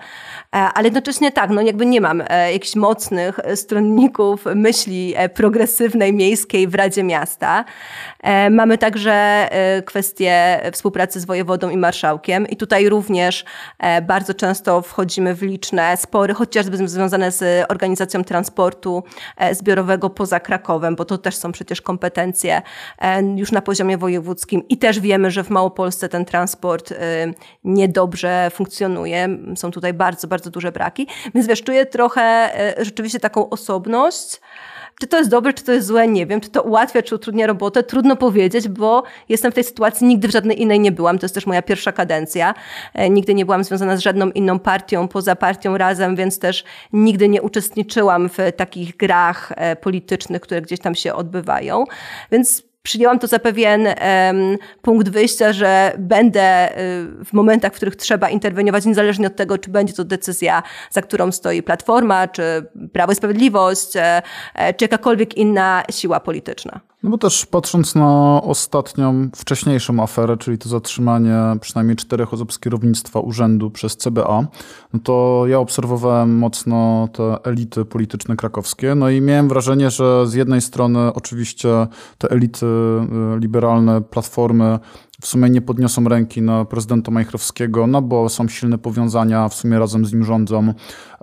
ale 0.51 0.85
jednocześnie 0.85 1.33
tak, 1.33 1.51
no 1.51 1.63
jakby 1.63 1.87
nie 1.87 2.01
mam 2.01 2.23
jakichś 2.53 2.77
mocnych 2.77 3.41
stronników 3.55 4.45
myśli 4.55 5.15
progresywnej, 5.35 6.13
miejskiej 6.13 6.69
w 6.69 6.75
Radzie 6.75 7.03
Miasta. 7.03 7.65
Mamy 8.51 8.79
także 8.79 9.49
kwestię 9.85 10.61
współpracy 10.73 11.21
z 11.21 11.25
wojewodą 11.25 11.71
i 11.71 11.77
marszałkiem 11.77 12.47
i 12.47 12.57
tutaj 12.57 12.89
również 12.89 13.45
bardzo 14.03 14.35
często 14.35 14.83
wchodzimy 14.83 15.35
w 15.35 15.43
liczne 15.43 15.97
spory, 15.97 16.35
chociażby 16.35 16.89
związane 16.89 17.31
z 17.31 17.71
organizacją 17.71 18.25
transportu 18.25 19.03
zbiorowego 19.53 20.11
poza 20.11 20.41
Krakowem, 20.41 20.97
bo 20.97 21.05
to 21.05 21.19
też 21.19 21.37
są 21.37 21.53
przecież 21.53 21.81
kompetencje 21.81 22.32
e, 22.99 23.23
już 23.23 23.53
na 23.53 23.63
poziomie 23.63 23.99
wojewódzkim 23.99 24.69
i 24.69 24.79
też 24.79 25.01
wiemy, 25.01 25.31
że 25.31 25.45
w 25.45 25.51
Małopolsce 25.51 26.09
ten 26.09 26.25
transport 26.25 26.93
e, 26.93 26.97
niedobrze 27.65 28.51
funkcjonuje. 28.55 29.29
Są 29.57 29.71
tutaj 29.71 29.95
bardzo, 29.95 30.29
bardzo 30.29 30.51
duże 30.51 30.73
braki. 30.73 31.07
Więc 31.35 31.47
wiesz, 31.47 31.63
czuję 31.63 31.87
trochę 31.87 32.23
e, 32.23 32.85
rzeczywiście 32.85 33.21
taką 33.21 33.51
osobność, 33.51 34.41
czy 35.01 35.07
to 35.07 35.19
jest 35.19 35.31
dobre, 35.31 35.53
czy 35.53 35.65
to 35.65 35.73
jest 35.73 35.87
złe, 35.87 36.09
nie 36.09 36.27
wiem. 36.27 36.41
Czy 36.41 36.51
to 36.51 36.63
ułatwia, 36.63 37.03
czy 37.03 37.15
utrudnia 37.15 37.47
robotę, 37.47 37.83
trudno 37.83 38.17
powiedzieć, 38.17 38.69
bo 38.69 39.03
jestem 39.29 39.53
w 39.53 39.55
tej 39.55 39.65
sytuacji, 39.65 40.07
nigdy 40.07 40.29
w 40.29 40.31
żadnej 40.31 40.63
innej 40.63 40.81
nie 40.81 40.93
byłam. 40.93 41.19
To 41.19 41.25
jest 41.25 41.35
też 41.35 41.47
moja 41.47 41.63
pierwsza 41.63 41.93
kadencja. 41.93 42.55
Nigdy 43.11 43.35
nie 43.35 43.45
byłam 43.45 43.65
związana 43.65 43.97
z 43.97 44.01
żadną 44.01 44.31
inną 44.31 44.59
partią, 44.59 45.09
poza 45.09 45.37
partią 45.37 45.79
razem, 45.79 46.17
więc 46.17 46.39
też 46.39 46.65
nigdy 46.93 47.29
nie 47.29 47.43
uczestniczyłam 47.43 48.29
w 48.29 48.37
takich 48.57 48.97
grach 48.97 49.53
politycznych, 49.81 50.43
które 50.43 50.63
gdzieś 50.63 50.81
tam 50.81 50.95
się 50.95 51.15
odbywają. 51.15 51.85
Więc 52.33 52.72
przyjęłam 52.83 53.19
to 53.19 53.27
za 53.27 53.39
pewien 53.39 53.87
um, 53.87 54.59
punkt 54.83 55.09
wyjścia, 55.09 55.53
że 55.53 55.93
będę 55.99 56.79
y, 56.79 57.25
w 57.25 57.33
momentach, 57.33 57.73
w 57.73 57.77
których 57.77 57.97
trzeba 57.97 58.31
interweniować, 58.31 58.85
niezależnie 58.85 59.27
od 59.27 59.37
tego, 59.37 59.59
czy 59.59 59.71
będzie 59.71 59.93
to 59.93 60.05
decyzja, 60.05 60.63
za 60.91 61.03
którą 61.03 61.33
stoi 61.33 61.63
Platforma, 61.63 62.29
czy 62.29 62.43
Prawo 62.93 63.13
i 63.13 63.15
Sprawiedliwość, 63.15 63.97
e, 63.97 64.23
e, 64.55 64.75
czy 64.75 64.85
jakakolwiek 64.85 65.37
inna 65.37 65.83
siła 65.91 66.21
polityczna. 66.21 66.92
No 67.03 67.11
bo 67.11 67.19
też 67.19 67.47
patrząc 67.47 67.95
na 67.95 68.41
ostatnią, 68.43 69.29
wcześniejszą 69.37 70.03
aferę, 70.03 70.37
czyli 70.37 70.59
to 70.59 70.69
zatrzymanie 70.69 71.37
przynajmniej 71.61 71.97
czterech 71.97 72.35
osób 72.35 72.53
z 72.53 72.59
kierownictwa 72.59 73.21
urzędu 73.21 73.71
przez 73.71 73.97
CBA, 73.97 74.47
no 74.93 75.01
to 75.05 75.45
ja 75.47 75.59
obserwowałem 75.59 76.39
mocno 76.39 77.09
te 77.13 77.45
elity 77.45 77.85
polityczne 77.85 78.37
krakowskie, 78.37 78.95
no 78.95 79.11
i 79.11 79.21
miałem 79.21 79.49
wrażenie, 79.49 79.91
że 79.91 80.27
z 80.27 80.35
jednej 80.35 80.61
strony 80.61 81.13
oczywiście 81.15 81.87
te 82.19 82.31
elity 82.31 82.67
y, 82.67 83.41
liberalne, 83.41 84.01
platformy 84.01 84.79
w 85.23 85.27
sumie 85.27 85.51
nie 85.51 85.63
podniosą 85.63 86.05
ręki 86.05 86.43
na 86.43 86.65
prezydenta 86.65 87.11
Majchrowskiego, 87.11 87.87
no 87.87 88.03
bo 88.03 88.29
są 88.29 88.49
silne 88.49 88.79
powiązania, 88.79 89.49
w 89.49 89.55
sumie 89.55 89.79
razem 89.79 90.07
z 90.07 90.13
nim 90.13 90.25
rządzą. 90.25 90.75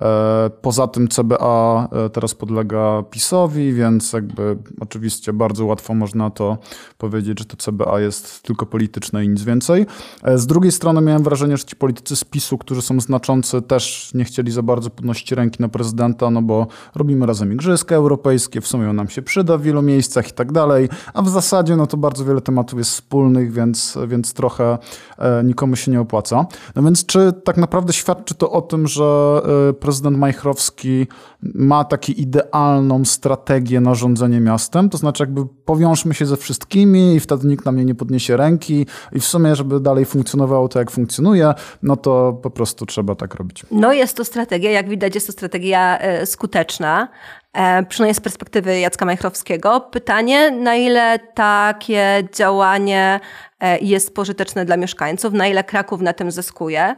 E, 0.02 0.50
poza 0.62 0.88
tym 0.88 1.08
CBA 1.08 1.88
e, 1.92 2.10
teraz 2.10 2.34
podlega 2.34 3.04
PiSowi, 3.10 3.74
więc 3.74 4.14
jakby 4.14 4.58
oczywiście 4.80 5.34
bardzo 5.34 5.66
łatwo 5.66 5.94
można 5.94 6.30
to 6.30 6.58
powiedzieć, 6.98 7.40
że 7.40 7.46
to 7.46 7.58
CBA 7.58 8.00
jest 8.00 8.42
tylko 8.44 8.66
polityczne 8.66 9.26
i 9.26 9.30
nic 9.30 9.44
więcej. 9.44 9.86
E, 10.24 10.38
z 10.38 10.48
drugiej 10.48 10.72
strony 10.72 11.02
miałem 11.02 11.24
wrażenie, 11.24 11.58
że 11.58 11.64
ci 11.64 11.76
politycy 11.76 12.16
z 12.16 12.24
PiSu, 12.24 12.58
którzy 12.58 12.82
są 12.82 13.00
znaczący, 13.00 13.62
też 13.62 14.12
nie 14.14 14.24
chcieli 14.24 14.52
za 14.52 14.62
bardzo 14.62 14.90
podnosić 14.90 15.32
ręki 15.32 15.62
na 15.62 15.70
prezydenta, 15.70 16.30
no 16.30 16.42
bo 16.42 16.68
robimy 16.96 17.26
razem 17.26 17.54
igrzyska 17.54 17.96
europejskie, 17.96 18.62
w 18.62 18.68
sumie 18.68 18.90
on 18.90 18.96
nam 18.96 19.10
się 19.10 19.22
przyda 19.22 19.58
w 19.58 19.62
wielu 19.62 19.82
miejscach 19.82 20.30
i 20.30 20.34
tak 20.34 20.52
dalej, 20.52 20.90
a 21.14 21.22
w 21.22 21.30
zasadzie 21.30 21.76
no 21.76 21.88
to 21.88 21.98
bardzo 21.98 22.26
wiele 22.26 22.42
tematów 22.42 22.80
jest 22.80 22.92
wspólnych, 22.92 23.52
więc 23.52 23.89
więc, 24.08 24.34
trochę 24.34 24.78
e, 25.18 25.44
nikomu 25.44 25.76
się 25.76 25.92
nie 25.92 26.02
opłaca. 26.02 26.46
No 26.76 26.84
więc 26.84 27.06
czy 27.06 27.34
tak 27.44 27.58
naprawdę 27.58 27.94
świadczy 27.94 28.36
to 28.36 28.52
o 28.52 28.62
tym, 28.62 28.88
że 28.88 29.42
e, 29.70 29.74
prezydent 29.74 30.18
Majchrowski 30.18 31.08
ma 31.42 31.84
taką 31.84 32.14
idealną 32.18 33.06
strategię 33.06 33.82
na 33.82 33.96
rządzenie 33.96 34.40
miastem? 34.40 34.90
To 34.90 34.98
znaczy 34.98 35.24
jakby 35.24 35.46
powiążmy 35.46 36.14
się 36.14 36.26
ze 36.26 36.38
wszystkimi 36.38 37.16
i 37.16 37.20
wtedy 37.20 37.48
nikt 37.48 37.66
na 37.66 37.72
mnie 37.72 37.86
nie 37.86 37.96
podniesie 37.96 38.38
ręki 38.38 38.86
i 39.12 39.20
w 39.20 39.26
sumie, 39.26 39.56
żeby 39.56 39.80
dalej 39.80 40.06
funkcjonowało 40.06 40.68
to, 40.68 40.80
jak 40.80 40.92
funkcjonuje, 40.92 41.54
no 41.84 41.96
to 41.96 42.40
po 42.44 42.50
prostu 42.50 42.86
trzeba 42.86 43.16
tak 43.16 43.36
robić. 43.36 43.66
No 43.72 43.94
jest 43.94 44.18
to 44.18 44.26
strategia, 44.26 44.72
jak 44.72 44.90
widać 44.90 45.16
jest 45.16 45.28
to 45.28 45.34
strategia 45.34 45.98
e, 46.00 46.26
skuteczna. 46.26 47.08
E, 47.54 47.84
przynajmniej 47.84 48.16
z 48.16 48.20
perspektywy 48.20 48.80
Jacka 48.80 49.06
Majchrowskiego. 49.06 49.82
Pytanie, 49.82 50.52
na 50.52 50.76
ile 50.76 51.20
takie 51.20 52.24
działanie 52.34 53.20
e, 53.60 53.80
jest 53.80 54.16
pożyteczne 54.16 54.66
dla 54.66 54.78
mieszkańców, 54.78 55.34
na 55.34 55.48
ile 55.48 55.64
Kraków 55.64 56.02
na 56.02 56.14
tym 56.14 56.32
zyskuje. 56.32 56.96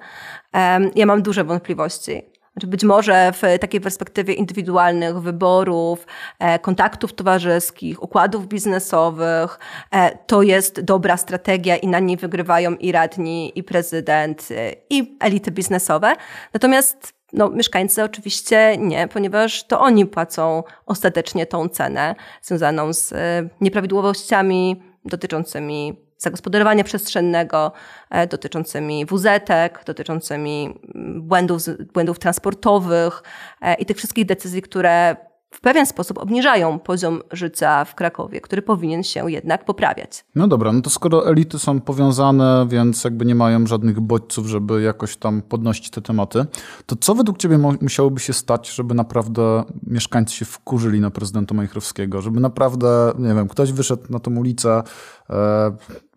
E, 0.55 0.79
ja 0.95 1.05
mam 1.05 1.21
duże 1.21 1.43
wątpliwości. 1.43 2.21
Znaczy 2.53 2.67
być 2.67 2.83
może 2.83 3.31
w 3.31 3.59
takiej 3.59 3.81
perspektywie 3.81 4.33
indywidualnych 4.33 5.21
wyborów, 5.21 6.07
kontaktów 6.61 7.13
towarzyskich, 7.13 8.03
układów 8.03 8.47
biznesowych, 8.47 9.59
to 10.27 10.41
jest 10.41 10.81
dobra 10.81 11.17
strategia 11.17 11.77
i 11.77 11.87
na 11.87 11.99
niej 11.99 12.17
wygrywają 12.17 12.75
i 12.75 12.91
radni, 12.91 13.51
i 13.55 13.63
prezydent, 13.63 14.49
i 14.89 15.17
elity 15.19 15.51
biznesowe. 15.51 16.15
Natomiast 16.53 17.13
no, 17.33 17.49
mieszkańcy 17.49 18.03
oczywiście 18.03 18.77
nie, 18.77 19.07
ponieważ 19.07 19.63
to 19.63 19.79
oni 19.79 20.05
płacą 20.05 20.63
ostatecznie 20.85 21.45
tą 21.45 21.69
cenę 21.69 22.15
związaną 22.41 22.93
z 22.93 23.13
e, 23.13 23.49
nieprawidłowościami 23.61 24.83
dotyczącymi 25.05 25.97
zagospodarowania 26.17 26.83
przestrzennego, 26.83 27.71
e, 28.09 28.27
dotyczącymi 28.27 29.05
wuzetek, 29.05 29.83
dotyczącymi 29.85 30.79
mm, 30.95 31.21
błędów, 31.21 31.61
błędów 31.93 32.19
transportowych 32.19 33.23
e, 33.61 33.73
i 33.73 33.85
tych 33.85 33.97
wszystkich 33.97 34.25
decyzji, 34.25 34.61
które 34.61 35.15
w 35.51 35.61
pewien 35.61 35.85
sposób 35.85 36.17
obniżają 36.17 36.79
poziom 36.79 37.21
życia 37.31 37.85
w 37.85 37.95
Krakowie, 37.95 38.41
który 38.41 38.61
powinien 38.61 39.03
się 39.03 39.31
jednak 39.31 39.65
poprawiać. 39.65 40.25
No 40.35 40.47
dobra, 40.47 40.71
no 40.71 40.81
to 40.81 40.89
skoro 40.89 41.29
elity 41.29 41.59
są 41.59 41.81
powiązane, 41.81 42.65
więc 42.69 43.03
jakby 43.03 43.25
nie 43.25 43.35
mają 43.35 43.67
żadnych 43.67 43.99
bodźców, 43.99 44.47
żeby 44.47 44.81
jakoś 44.81 45.17
tam 45.17 45.41
podnosić 45.41 45.89
te 45.89 46.01
tematy, 46.01 46.45
to 46.85 46.95
co 46.95 47.15
według 47.15 47.37
ciebie 47.37 47.57
musiałoby 47.81 48.19
się 48.19 48.33
stać, 48.33 48.69
żeby 48.69 48.93
naprawdę 48.93 49.63
mieszkańcy 49.87 50.35
się 50.35 50.45
wkurzyli 50.45 50.99
na 50.99 51.11
prezydenta 51.11 51.55
Majchrowskiego, 51.55 52.21
żeby 52.21 52.39
naprawdę, 52.39 53.13
nie 53.19 53.33
wiem, 53.33 53.47
ktoś 53.47 53.71
wyszedł 53.71 54.03
na 54.09 54.19
tą 54.19 54.35
ulicę, 54.35 54.83
e, 55.29 55.71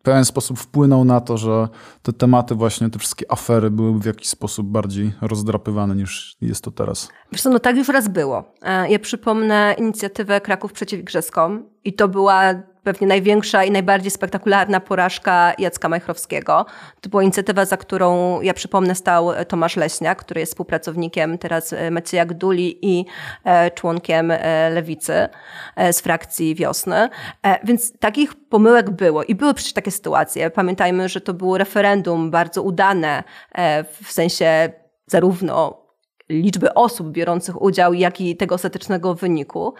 pewien 0.04 0.24
sposób 0.24 0.58
wpłynął 0.58 1.04
na 1.04 1.20
to, 1.20 1.38
że 1.38 1.68
te 2.02 2.12
tematy, 2.12 2.54
właśnie 2.54 2.90
te 2.90 2.98
wszystkie 2.98 3.32
afery 3.32 3.70
były 3.70 4.00
w 4.00 4.04
jakiś 4.04 4.28
sposób 4.28 4.66
bardziej 4.66 5.12
rozdrapywane 5.20 5.96
niż 5.96 6.36
jest 6.40 6.64
to 6.64 6.70
teraz. 6.70 7.08
Wiesz 7.32 7.42
co, 7.42 7.50
no 7.50 7.58
tak 7.58 7.76
już 7.76 7.88
raz 7.88 8.08
było. 8.08 8.44
E, 8.62 8.90
ja 8.90 8.98
przypomnę 8.98 9.74
inicjatywę 9.78 10.40
Kraków 10.40 10.72
przeciw 10.72 11.00
Igrzyskom 11.00 11.68
i 11.84 11.92
to 11.92 12.08
była 12.08 12.54
pewnie 12.84 13.06
największa 13.06 13.64
i 13.64 13.70
najbardziej 13.70 14.10
spektakularna 14.10 14.80
porażka 14.80 15.52
Jacka 15.58 15.88
Majchrowskiego. 15.88 16.66
To 17.00 17.08
była 17.08 17.22
inicjatywa, 17.22 17.64
za 17.64 17.76
którą, 17.76 18.40
ja 18.40 18.54
przypomnę, 18.54 18.94
stał 18.94 19.30
Tomasz 19.48 19.76
Leśniak, 19.76 20.18
który 20.18 20.40
jest 20.40 20.52
współpracownikiem 20.52 21.38
teraz 21.38 21.74
Macieja 21.90 22.26
Gduli 22.26 22.78
i 22.82 23.04
członkiem 23.74 24.32
Lewicy 24.70 25.28
z 25.92 26.00
frakcji 26.00 26.54
Wiosny. 26.54 27.08
Więc 27.64 27.98
takich 27.98 28.34
pomyłek 28.48 28.90
było 28.90 29.24
i 29.24 29.34
były 29.34 29.54
przecież 29.54 29.72
takie 29.72 29.90
sytuacje. 29.90 30.50
Pamiętajmy, 30.50 31.08
że 31.08 31.20
to 31.20 31.34
było 31.34 31.58
referendum 31.58 32.30
bardzo 32.30 32.62
udane 32.62 33.24
w 34.02 34.12
sensie 34.12 34.72
zarówno 35.06 35.83
liczby 36.28 36.74
osób 36.74 37.08
biorących 37.10 37.62
udział, 37.62 37.94
jak 37.94 38.20
i 38.20 38.36
tego 38.36 38.54
ostatecznego 38.54 39.14
wyniku. 39.14 39.74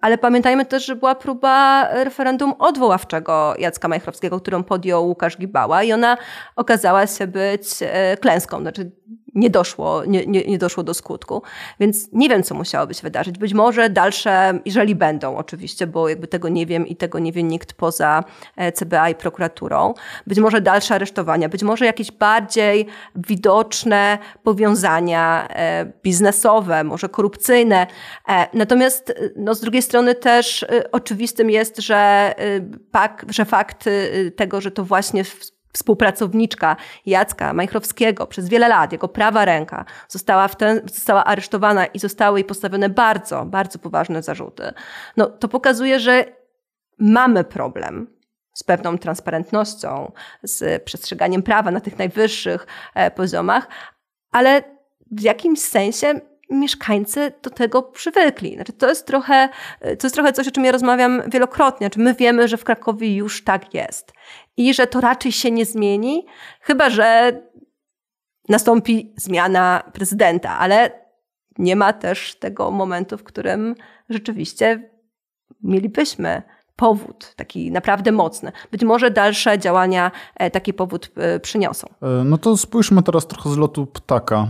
Ale 0.00 0.18
pamiętajmy 0.20 0.66
też, 0.66 0.86
że 0.86 0.96
była 0.96 1.14
próba 1.14 1.88
referendum 2.04 2.54
odwoławczego 2.58 3.54
Jacka 3.58 3.88
Majchrowskiego, 3.88 4.40
którą 4.40 4.64
podjął 4.64 5.06
Łukasz 5.06 5.38
Gibała 5.38 5.82
i 5.82 5.92
ona 5.92 6.16
okazała 6.56 7.06
się 7.06 7.26
być 7.26 7.64
e, 7.80 8.16
klęską. 8.16 8.60
Znaczy 8.60 8.92
nie 9.40 9.50
doszło, 9.50 10.04
nie, 10.04 10.26
nie, 10.26 10.44
nie, 10.44 10.58
doszło 10.58 10.82
do 10.82 10.94
skutku. 10.94 11.42
Więc 11.80 12.08
nie 12.12 12.28
wiem, 12.28 12.42
co 12.42 12.54
musiałoby 12.54 12.94
się 12.94 13.02
wydarzyć. 13.02 13.38
Być 13.38 13.54
może 13.54 13.90
dalsze, 13.90 14.60
jeżeli 14.64 14.94
będą 14.94 15.36
oczywiście, 15.36 15.86
bo 15.86 16.08
jakby 16.08 16.26
tego 16.28 16.48
nie 16.48 16.66
wiem 16.66 16.86
i 16.86 16.96
tego 16.96 17.18
nie 17.18 17.32
wie 17.32 17.42
nikt 17.42 17.72
poza 17.72 18.24
e, 18.56 18.72
CBA 18.72 19.08
i 19.08 19.14
prokuraturą, 19.14 19.94
być 20.26 20.38
może 20.38 20.60
dalsze 20.60 20.94
aresztowania, 20.94 21.48
być 21.48 21.62
może 21.62 21.86
jakieś 21.86 22.12
bardziej 22.12 22.86
widoczne 23.16 24.18
powiązania 24.42 25.48
e, 25.48 25.92
biznesowe, 26.02 26.84
może 26.84 27.08
korupcyjne. 27.08 27.86
E, 28.28 28.46
natomiast 28.54 29.14
no, 29.36 29.54
z 29.54 29.60
drugiej 29.60 29.82
strony 29.82 30.14
też 30.14 30.66
oczywistym 30.92 31.50
jest, 31.50 31.78
że, 31.78 32.34
że 33.28 33.44
fakt 33.44 33.84
tego, 34.36 34.60
że 34.60 34.70
to 34.70 34.84
właśnie 34.84 35.24
współpracowniczka 35.72 36.76
Jacka 37.06 37.52
Majchrowskiego 37.52 38.26
przez 38.26 38.48
wiele 38.48 38.68
lat, 38.68 38.92
jego 38.92 39.08
prawa 39.08 39.44
ręka, 39.44 39.84
została, 40.08 40.48
w 40.48 40.56
ten, 40.56 40.80
została 40.94 41.24
aresztowana 41.24 41.86
i 41.86 41.98
zostały 41.98 42.38
jej 42.38 42.44
postawione 42.44 42.88
bardzo, 42.88 43.44
bardzo 43.44 43.78
poważne 43.78 44.22
zarzuty, 44.22 44.72
no 45.16 45.26
to 45.26 45.48
pokazuje, 45.48 46.00
że 46.00 46.24
mamy 46.98 47.44
problem 47.44 48.20
z 48.54 48.62
pewną 48.62 48.98
transparentnością, 48.98 50.12
z 50.42 50.82
przestrzeganiem 50.82 51.42
prawa 51.42 51.70
na 51.70 51.80
tych 51.80 51.98
najwyższych 51.98 52.66
e, 52.94 53.10
poziomach, 53.10 53.68
ale 54.32 54.62
w 55.10 55.20
jakimś 55.20 55.60
sensie 55.60 56.20
mieszkańcy 56.50 57.32
do 57.42 57.50
tego 57.50 57.82
przywykli. 57.82 58.54
Znaczy, 58.54 58.72
to, 58.72 58.88
jest 58.88 59.06
trochę, 59.06 59.48
to 59.80 60.06
jest 60.06 60.14
trochę 60.14 60.32
coś, 60.32 60.48
o 60.48 60.50
czym 60.50 60.64
ja 60.64 60.72
rozmawiam 60.72 61.22
wielokrotnie. 61.30 61.86
Znaczy, 61.86 62.00
my 62.00 62.14
wiemy, 62.14 62.48
że 62.48 62.56
w 62.56 62.64
Krakowie 62.64 63.16
już 63.16 63.44
tak 63.44 63.74
jest 63.74 64.12
i 64.60 64.74
że 64.74 64.86
to 64.86 65.00
raczej 65.00 65.32
się 65.32 65.50
nie 65.50 65.66
zmieni, 65.66 66.26
chyba 66.60 66.90
że 66.90 67.32
nastąpi 68.48 69.12
zmiana 69.16 69.82
prezydenta, 69.92 70.58
ale 70.58 70.90
nie 71.58 71.76
ma 71.76 71.92
też 71.92 72.34
tego 72.34 72.70
momentu, 72.70 73.18
w 73.18 73.24
którym 73.24 73.74
rzeczywiście 74.08 74.90
mielibyśmy 75.62 76.42
powód, 76.76 77.32
taki 77.36 77.70
naprawdę 77.70 78.12
mocny. 78.12 78.52
Być 78.70 78.84
może 78.84 79.10
dalsze 79.10 79.58
działania 79.58 80.10
e, 80.36 80.50
taki 80.50 80.74
powód 80.74 81.10
e, 81.16 81.40
przyniosą. 81.40 81.86
E, 82.02 82.24
no 82.24 82.38
to 82.38 82.56
spójrzmy 82.56 83.02
teraz 83.02 83.26
trochę 83.26 83.50
z 83.50 83.56
lotu 83.56 83.86
ptaka. 83.86 84.48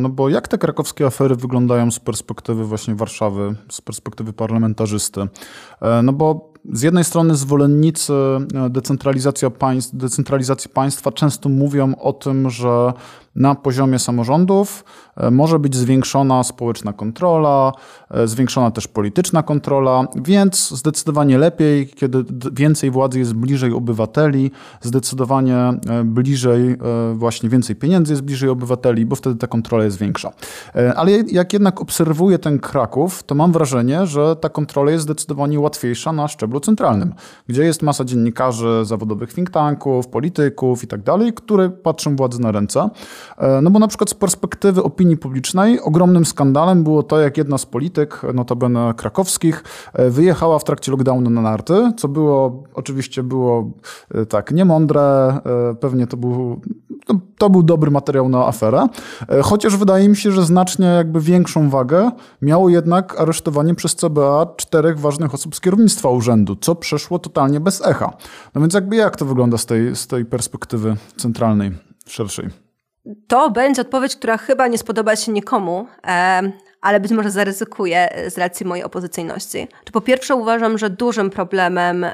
No 0.00 0.08
bo 0.08 0.28
jak 0.28 0.48
te 0.48 0.58
krakowskie 0.58 1.06
afery 1.06 1.36
wyglądają 1.36 1.90
z 1.90 2.00
perspektywy 2.00 2.64
właśnie 2.64 2.94
Warszawy, 2.94 3.54
z 3.70 3.80
perspektywy 3.80 4.32
parlamentarzysty? 4.32 5.28
No 6.02 6.12
bo 6.12 6.51
z 6.72 6.82
jednej 6.82 7.04
strony 7.04 7.34
zwolennicy 7.34 8.12
decentralizacji 8.70 9.50
państw, 9.50 9.96
decentralizacji 9.96 10.70
państwa 10.70 11.12
często 11.12 11.48
mówią 11.48 11.94
o 11.94 12.12
tym, 12.12 12.50
że 12.50 12.92
na 13.36 13.54
poziomie 13.54 13.98
samorządów 13.98 14.84
e, 15.16 15.30
może 15.30 15.58
być 15.58 15.76
zwiększona 15.76 16.42
społeczna 16.42 16.92
kontrola, 16.92 17.72
e, 18.10 18.26
zwiększona 18.26 18.70
też 18.70 18.88
polityczna 18.88 19.42
kontrola, 19.42 20.04
więc 20.14 20.70
zdecydowanie 20.70 21.38
lepiej, 21.38 21.88
kiedy 21.88 22.24
więcej 22.52 22.90
władzy 22.90 23.18
jest 23.18 23.34
bliżej 23.34 23.72
obywateli, 23.72 24.50
zdecydowanie 24.80 25.56
e, 25.56 25.78
bliżej, 26.04 26.76
właśnie 27.14 27.48
więcej 27.48 27.76
pieniędzy 27.76 28.12
jest 28.12 28.22
bliżej 28.22 28.48
obywateli, 28.50 29.06
bo 29.06 29.16
wtedy 29.16 29.36
ta 29.36 29.46
kontrola 29.46 29.84
jest 29.84 29.98
większa. 29.98 30.32
Ale 30.96 31.12
jak 31.12 31.52
jednak 31.52 31.80
obserwuję 31.80 32.38
ten 32.38 32.58
Kraków, 32.58 33.22
to 33.22 33.34
mam 33.34 33.52
wrażenie, 33.52 34.06
że 34.06 34.36
ta 34.36 34.48
kontrola 34.48 34.90
jest 34.90 35.04
zdecydowanie 35.04 35.60
łatwiejsza 35.60 36.12
na 36.12 36.28
szczeblu 36.28 36.60
centralnym, 36.60 37.14
gdzie 37.48 37.64
jest 37.64 37.82
masa 37.82 38.04
dziennikarzy, 38.04 38.80
zawodowych 38.84 39.34
think 39.34 39.50
tanków, 39.50 40.08
polityków 40.08 40.84
i 40.84 40.86
tak 40.86 41.02
dalej, 41.02 41.32
które 41.32 41.70
patrzą 41.70 42.16
władzy 42.16 42.40
na 42.40 42.52
ręce. 42.52 42.90
E, 43.38 43.60
no 43.60 43.70
bo 43.70 43.78
na 43.78 43.88
przykład 43.88 44.10
z 44.10 44.14
perspektywy 44.14 44.82
opinii 44.82 45.16
publicznej 45.16 45.80
ogromnym 45.80 46.24
skandalem 46.24 46.84
było 46.84 47.02
to, 47.02 47.20
jak 47.20 47.38
jedna 47.38 47.58
z 47.58 47.66
polityk, 47.66 48.22
notabene 48.34 48.94
krakowskich, 48.96 49.64
e, 49.92 50.10
wyjechała 50.10 50.58
w 50.58 50.64
trakcie 50.64 50.92
lockdownu 50.92 51.30
na 51.30 51.40
narty, 51.40 51.92
co 51.96 52.08
było, 52.08 52.62
oczywiście 52.74 53.22
było 53.22 53.70
e, 54.14 54.26
tak 54.26 54.52
niemądre, 54.52 55.02
pewnie 55.80 56.06
to 56.06 56.16
był, 56.16 56.60
to, 57.06 57.14
to 57.38 57.50
był 57.50 57.62
dobry 57.62 57.90
materiał 57.90 58.28
na 58.28 58.46
aferę, 58.46 58.86
chociaż 59.42 59.76
wydaje 59.76 60.08
mi 60.08 60.16
się, 60.16 60.32
że 60.32 60.44
znacznie 60.44 60.86
jakby 60.86 61.20
większą 61.20 61.70
wagę 61.70 62.10
miało 62.42 62.68
jednak 62.68 63.20
aresztowanie 63.20 63.74
przez 63.74 63.94
CBA 63.96 64.46
czterech 64.56 65.00
ważnych 65.00 65.34
osób 65.34 65.56
z 65.56 65.60
kierownictwa 65.60 66.08
urzędu, 66.10 66.56
co 66.56 66.74
przeszło 66.74 67.18
totalnie 67.18 67.60
bez 67.60 67.86
echa. 67.86 68.12
No 68.54 68.60
więc 68.60 68.74
jakby 68.74 68.96
jak 68.96 69.16
to 69.16 69.24
wygląda 69.24 69.58
z 69.58 69.66
tej, 69.66 69.96
z 69.96 70.06
tej 70.06 70.24
perspektywy 70.24 70.96
centralnej, 71.16 71.72
szerszej? 72.06 72.61
To 73.26 73.50
będzie 73.50 73.82
odpowiedź, 73.82 74.16
która 74.16 74.36
chyba 74.36 74.68
nie 74.68 74.78
spodoba 74.78 75.16
się 75.16 75.32
nikomu, 75.32 75.86
ale 76.80 77.00
być 77.00 77.12
może 77.12 77.30
zaryzykuję 77.30 78.08
z 78.28 78.38
racji 78.38 78.66
mojej 78.66 78.84
opozycyjności. 78.84 79.68
Po 79.92 80.00
pierwsze, 80.00 80.34
uważam, 80.34 80.78
że 80.78 80.90
dużym 80.90 81.30
problemem 81.30 82.06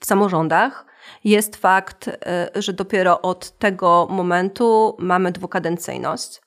w 0.00 0.06
samorządach 0.06 0.86
jest 1.24 1.56
fakt, 1.56 2.08
e, 2.08 2.50
że 2.54 2.72
dopiero 2.72 3.22
od 3.22 3.58
tego 3.58 4.06
momentu 4.10 4.96
mamy 4.98 5.32
dwukadencyjność. 5.32 6.40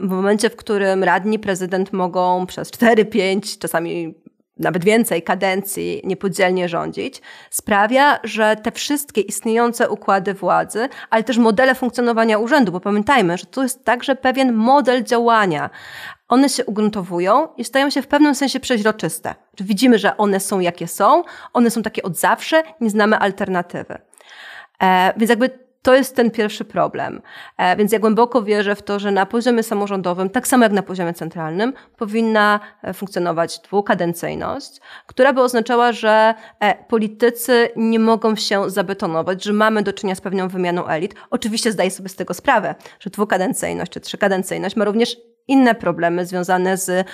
W 0.00 0.08
momencie, 0.08 0.50
w 0.50 0.56
którym 0.56 1.04
radni, 1.04 1.38
prezydent 1.38 1.92
mogą 1.92 2.46
przez 2.46 2.70
4, 2.70 3.04
5, 3.04 3.58
czasami 3.58 4.14
nawet 4.56 4.84
więcej 4.84 5.22
kadencji 5.22 6.00
niepodzielnie 6.04 6.68
rządzić, 6.68 7.22
sprawia, 7.50 8.18
że 8.24 8.56
te 8.56 8.72
wszystkie 8.72 9.20
istniejące 9.20 9.90
układy 9.90 10.34
władzy, 10.34 10.88
ale 11.10 11.24
też 11.24 11.38
modele 11.38 11.74
funkcjonowania 11.74 12.38
urzędu, 12.38 12.72
bo 12.72 12.80
pamiętajmy, 12.80 13.38
że 13.38 13.46
to 13.46 13.62
jest 13.62 13.84
także 13.84 14.16
pewien 14.16 14.52
model 14.52 15.04
działania. 15.04 15.70
One 16.28 16.48
się 16.48 16.64
ugruntowują 16.64 17.48
i 17.56 17.64
stają 17.64 17.90
się 17.90 18.02
w 18.02 18.06
pewnym 18.06 18.34
sensie 18.34 18.60
przeźroczyste. 18.60 19.34
Widzimy, 19.60 19.98
że 19.98 20.16
one 20.16 20.40
są 20.40 20.60
jakie 20.60 20.88
są, 20.88 21.22
one 21.52 21.70
są 21.70 21.82
takie 21.82 22.02
od 22.02 22.16
zawsze, 22.16 22.62
nie 22.80 22.90
znamy 22.90 23.18
alternatywy. 23.18 23.98
E, 24.82 25.12
więc 25.16 25.30
jakby 25.30 25.63
to 25.84 25.94
jest 25.94 26.16
ten 26.16 26.30
pierwszy 26.30 26.64
problem. 26.64 27.22
E, 27.58 27.76
więc 27.76 27.92
ja 27.92 27.98
głęboko 27.98 28.42
wierzę 28.42 28.76
w 28.76 28.82
to, 28.82 28.98
że 28.98 29.10
na 29.10 29.26
poziomie 29.26 29.62
samorządowym, 29.62 30.30
tak 30.30 30.46
samo 30.46 30.62
jak 30.62 30.72
na 30.72 30.82
poziomie 30.82 31.14
centralnym, 31.14 31.72
powinna 31.96 32.60
e, 32.82 32.94
funkcjonować 32.94 33.58
dwukadencyjność, 33.58 34.80
która 35.06 35.32
by 35.32 35.42
oznaczała, 35.42 35.92
że 35.92 36.34
e, 36.60 36.84
politycy 36.84 37.68
nie 37.76 37.98
mogą 37.98 38.36
się 38.36 38.70
zabetonować, 38.70 39.44
że 39.44 39.52
mamy 39.52 39.82
do 39.82 39.92
czynienia 39.92 40.14
z 40.14 40.20
pewną 40.20 40.48
wymianą 40.48 40.86
elit. 40.86 41.14
Oczywiście 41.30 41.72
zdaję 41.72 41.90
sobie 41.90 42.08
z 42.08 42.16
tego 42.16 42.34
sprawę, 42.34 42.74
że 43.00 43.10
dwukadencyjność 43.10 43.92
czy 43.92 44.00
trzykadencyjność 44.00 44.76
ma 44.76 44.84
również 44.84 45.16
inne 45.48 45.74
problemy 45.74 46.26
związane 46.26 46.76
z 46.76 47.06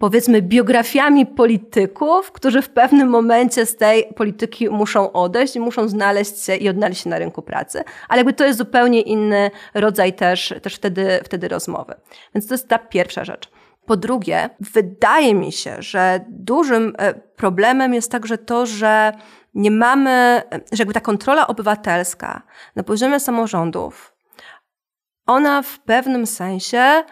powiedzmy 0.00 0.42
biografiami 0.42 1.26
polityków, 1.26 2.32
którzy 2.32 2.62
w 2.62 2.68
pewnym 2.68 3.08
momencie 3.08 3.66
z 3.66 3.76
tej 3.76 4.04
polityki 4.16 4.70
muszą 4.70 5.12
odejść 5.12 5.56
i 5.56 5.60
muszą 5.60 5.88
znaleźć 5.88 6.44
się 6.44 6.56
i 6.56 6.68
odnaleźć 6.68 7.02
się 7.02 7.10
na 7.10 7.18
rynku 7.18 7.42
pracy. 7.42 7.84
Ale 8.08 8.18
jakby 8.18 8.32
to 8.32 8.44
jest 8.44 8.58
zupełnie 8.58 9.00
inny 9.00 9.50
rodzaj 9.74 10.12
też, 10.12 10.54
też 10.62 10.74
wtedy, 10.74 11.20
wtedy 11.24 11.48
rozmowy. 11.48 11.94
Więc 12.34 12.46
to 12.46 12.54
jest 12.54 12.68
ta 12.68 12.78
pierwsza 12.78 13.24
rzecz. 13.24 13.50
Po 13.86 13.96
drugie, 13.96 14.50
wydaje 14.60 15.34
mi 15.34 15.52
się, 15.52 15.76
że 15.78 16.24
dużym 16.28 16.94
e, 16.98 17.14
problemem 17.14 17.94
jest 17.94 18.10
także 18.10 18.38
to, 18.38 18.66
że 18.66 19.12
nie 19.54 19.70
mamy, 19.70 20.42
że 20.72 20.78
jakby 20.78 20.94
ta 20.94 21.00
kontrola 21.00 21.46
obywatelska 21.46 22.42
na 22.76 22.82
poziomie 22.82 23.20
samorządów, 23.20 24.14
ona 25.26 25.62
w 25.62 25.78
pewnym 25.78 26.26
sensie 26.26 27.02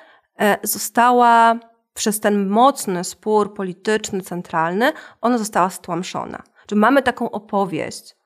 e, 0.40 0.58
została 0.62 1.58
przez 1.98 2.20
ten 2.20 2.48
mocny 2.48 3.04
spór 3.04 3.54
polityczny, 3.54 4.20
centralny, 4.20 4.92
ona 5.20 5.38
została 5.38 5.70
stłamszona. 5.70 6.42
Że 6.70 6.76
mamy 6.76 7.02
taką 7.02 7.30
opowieść 7.30 8.16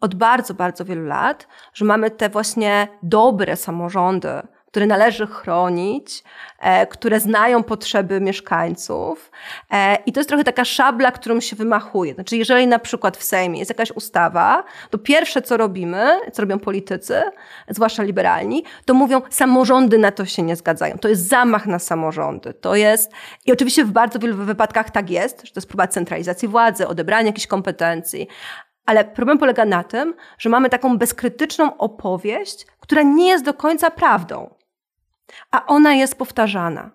od 0.00 0.14
bardzo, 0.14 0.54
bardzo 0.54 0.84
wielu 0.84 1.06
lat, 1.06 1.48
że 1.74 1.84
mamy 1.84 2.10
te 2.10 2.28
właśnie 2.28 2.88
dobre 3.02 3.56
samorządy 3.56 4.28
które 4.68 4.86
należy 4.86 5.26
chronić, 5.26 6.24
e, 6.58 6.86
które 6.86 7.20
znają 7.20 7.62
potrzeby 7.62 8.20
mieszkańców. 8.20 9.30
E, 9.70 9.96
I 10.06 10.12
to 10.12 10.20
jest 10.20 10.28
trochę 10.28 10.44
taka 10.44 10.64
szabla, 10.64 11.12
którą 11.12 11.40
się 11.40 11.56
wymachuje. 11.56 12.14
Znaczy, 12.14 12.36
jeżeli 12.36 12.66
na 12.66 12.78
przykład 12.78 13.16
w 13.16 13.22
Sejmie 13.22 13.58
jest 13.58 13.68
jakaś 13.68 13.90
ustawa, 13.90 14.64
to 14.90 14.98
pierwsze, 14.98 15.42
co 15.42 15.56
robimy, 15.56 16.20
co 16.32 16.42
robią 16.42 16.58
politycy, 16.58 17.22
zwłaszcza 17.68 18.02
liberalni, 18.02 18.64
to 18.84 18.94
mówią, 18.94 19.22
samorządy 19.30 19.98
na 19.98 20.12
to 20.12 20.24
się 20.24 20.42
nie 20.42 20.56
zgadzają. 20.56 20.98
To 20.98 21.08
jest 21.08 21.28
zamach 21.28 21.66
na 21.66 21.78
samorządy. 21.78 22.54
To 22.54 22.74
jest, 22.74 23.12
i 23.46 23.52
oczywiście 23.52 23.84
w 23.84 23.90
bardzo 23.90 24.18
wielu 24.18 24.36
wypadkach 24.36 24.90
tak 24.90 25.10
jest, 25.10 25.46
że 25.46 25.52
to 25.52 25.58
jest 25.58 25.68
próba 25.68 25.86
centralizacji 25.86 26.48
władzy, 26.48 26.88
odebrania 26.88 27.26
jakichś 27.26 27.46
kompetencji, 27.46 28.28
ale 28.86 29.04
problem 29.04 29.38
polega 29.38 29.64
na 29.64 29.84
tym, 29.84 30.14
że 30.38 30.48
mamy 30.48 30.68
taką 30.68 30.98
bezkrytyczną 30.98 31.76
opowieść, 31.76 32.66
która 32.80 33.02
nie 33.02 33.28
jest 33.28 33.44
do 33.44 33.54
końca 33.54 33.90
prawdą, 33.90 34.54
a 35.50 35.66
ona 35.66 35.94
jest 35.94 36.14
powtarzana. 36.14 36.90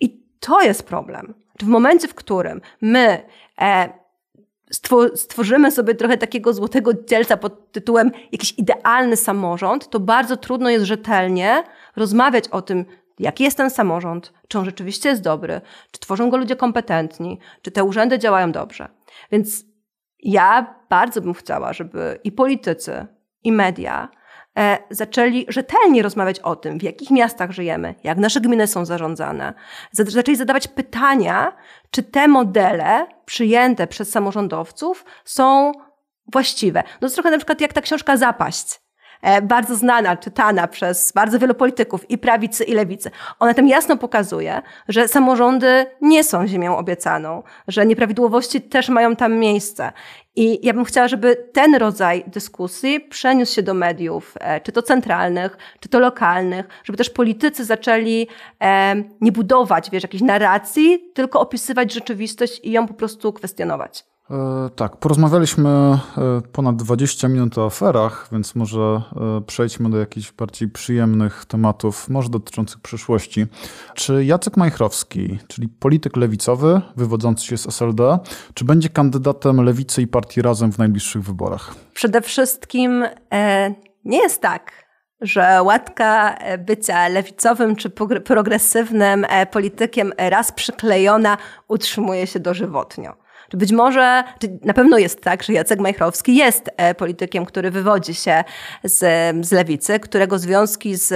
I 0.00 0.20
to 0.40 0.60
jest 0.60 0.82
problem. 0.82 1.34
W 1.62 1.66
momencie, 1.66 2.08
w 2.08 2.14
którym 2.14 2.60
my 2.80 3.22
e, 3.60 3.88
stworzymy 5.14 5.70
sobie 5.70 5.94
trochę 5.94 6.18
takiego 6.18 6.52
złotego 6.52 6.94
dzielca 6.94 7.36
pod 7.36 7.72
tytułem 7.72 8.10
jakiś 8.32 8.58
idealny 8.58 9.16
samorząd, 9.16 9.90
to 9.90 10.00
bardzo 10.00 10.36
trudno 10.36 10.70
jest 10.70 10.84
rzetelnie 10.84 11.64
rozmawiać 11.96 12.48
o 12.48 12.62
tym, 12.62 12.84
jaki 13.18 13.44
jest 13.44 13.56
ten 13.56 13.70
samorząd, 13.70 14.32
czy 14.48 14.58
on 14.58 14.64
rzeczywiście 14.64 15.08
jest 15.08 15.22
dobry, 15.22 15.60
czy 15.90 16.00
tworzą 16.00 16.30
go 16.30 16.36
ludzie 16.36 16.56
kompetentni, 16.56 17.38
czy 17.62 17.70
te 17.70 17.84
urzędy 17.84 18.18
działają 18.18 18.52
dobrze. 18.52 18.88
Więc 19.32 19.64
ja 20.22 20.74
bardzo 20.88 21.20
bym 21.20 21.34
chciała, 21.34 21.72
żeby 21.72 22.18
i 22.24 22.32
politycy, 22.32 23.06
i 23.44 23.52
media 23.52 24.08
zaczęli 24.90 25.46
rzetelnie 25.48 26.02
rozmawiać 26.02 26.40
o 26.40 26.56
tym, 26.56 26.78
w 26.78 26.82
jakich 26.82 27.10
miastach 27.10 27.52
żyjemy, 27.52 27.94
jak 28.04 28.18
nasze 28.18 28.40
gminy 28.40 28.66
są 28.66 28.84
zarządzane. 28.84 29.54
Zaczęli 29.92 30.36
zadawać 30.36 30.68
pytania, 30.68 31.52
czy 31.90 32.02
te 32.02 32.28
modele 32.28 33.06
przyjęte 33.24 33.86
przez 33.86 34.10
samorządowców 34.10 35.04
są 35.24 35.72
właściwe. 36.32 36.82
No 37.00 37.08
to 37.08 37.14
trochę 37.14 37.30
na 37.30 37.36
przykład 37.36 37.60
jak 37.60 37.72
ta 37.72 37.80
książka 37.80 38.16
Zapaść 38.16 38.66
E, 38.74 38.89
bardzo 39.42 39.76
znana, 39.76 40.16
czytana 40.16 40.68
przez 40.68 41.12
bardzo 41.12 41.38
wielu 41.38 41.54
polityków 41.54 42.10
i 42.10 42.18
prawicy, 42.18 42.64
i 42.64 42.74
lewicy. 42.74 43.10
Ona 43.38 43.54
tam 43.54 43.68
jasno 43.68 43.96
pokazuje, 43.96 44.62
że 44.88 45.08
samorządy 45.08 45.86
nie 46.00 46.24
są 46.24 46.46
ziemią 46.46 46.76
obiecaną, 46.76 47.42
że 47.68 47.86
nieprawidłowości 47.86 48.60
też 48.60 48.88
mają 48.88 49.16
tam 49.16 49.34
miejsce. 49.34 49.92
I 50.36 50.66
ja 50.66 50.74
bym 50.74 50.84
chciała, 50.84 51.08
żeby 51.08 51.36
ten 51.52 51.74
rodzaj 51.74 52.24
dyskusji 52.26 53.00
przeniósł 53.00 53.54
się 53.54 53.62
do 53.62 53.74
mediów, 53.74 54.34
e, 54.40 54.60
czy 54.60 54.72
to 54.72 54.82
centralnych, 54.82 55.58
czy 55.80 55.88
to 55.88 55.98
lokalnych, 55.98 56.68
żeby 56.84 56.96
też 56.96 57.10
politycy 57.10 57.64
zaczęli 57.64 58.26
e, 58.62 58.94
nie 59.20 59.32
budować, 59.32 59.90
wiesz, 59.90 60.02
jakiejś 60.02 60.22
narracji, 60.22 61.10
tylko 61.14 61.40
opisywać 61.40 61.92
rzeczywistość 61.92 62.60
i 62.62 62.72
ją 62.72 62.88
po 62.88 62.94
prostu 62.94 63.32
kwestionować. 63.32 64.09
E, 64.30 64.70
tak, 64.76 64.96
porozmawialiśmy 64.96 65.68
e, 65.68 65.98
ponad 66.52 66.76
20 66.76 67.28
minut 67.28 67.58
o 67.58 67.66
aferach, 67.66 68.28
więc 68.32 68.54
może 68.54 68.80
e, 68.80 69.40
przejdźmy 69.46 69.90
do 69.90 69.98
jakichś 69.98 70.32
bardziej 70.32 70.68
przyjemnych 70.68 71.44
tematów, 71.44 72.08
może 72.08 72.28
dotyczących 72.28 72.80
przyszłości. 72.80 73.46
Czy 73.94 74.24
Jacek 74.24 74.56
Majchrowski, 74.56 75.38
czyli 75.48 75.68
polityk 75.68 76.16
lewicowy 76.16 76.80
wywodzący 76.96 77.46
się 77.46 77.58
z 77.58 77.66
SLD, 77.66 78.18
czy 78.54 78.64
będzie 78.64 78.88
kandydatem 78.88 79.64
lewicy 79.64 80.02
i 80.02 80.06
partii 80.06 80.42
Razem 80.42 80.72
w 80.72 80.78
najbliższych 80.78 81.22
wyborach? 81.22 81.74
Przede 81.94 82.20
wszystkim 82.20 83.04
nie 84.04 84.18
jest 84.18 84.42
tak, 84.42 84.72
że 85.20 85.62
łatka 85.62 86.38
bycia 86.58 87.08
lewicowym 87.08 87.76
czy 87.76 87.90
progresywnym 88.24 89.26
politykiem 89.50 90.12
raz 90.18 90.52
przyklejona 90.52 91.36
utrzymuje 91.68 92.26
się 92.26 92.40
dożywotnio. 92.40 93.29
Czy 93.50 93.56
być 93.56 93.72
może, 93.72 94.24
czy 94.38 94.58
na 94.64 94.74
pewno 94.74 94.98
jest 94.98 95.20
tak, 95.20 95.42
że 95.42 95.52
Jacek 95.52 95.80
Majchrowski 95.80 96.36
jest 96.36 96.70
e, 96.76 96.94
politykiem, 96.94 97.46
który 97.46 97.70
wywodzi 97.70 98.14
się 98.14 98.44
z, 98.84 98.98
z 99.46 99.52
lewicy, 99.52 100.00
którego 100.00 100.38
związki 100.38 100.96
z 100.96 101.10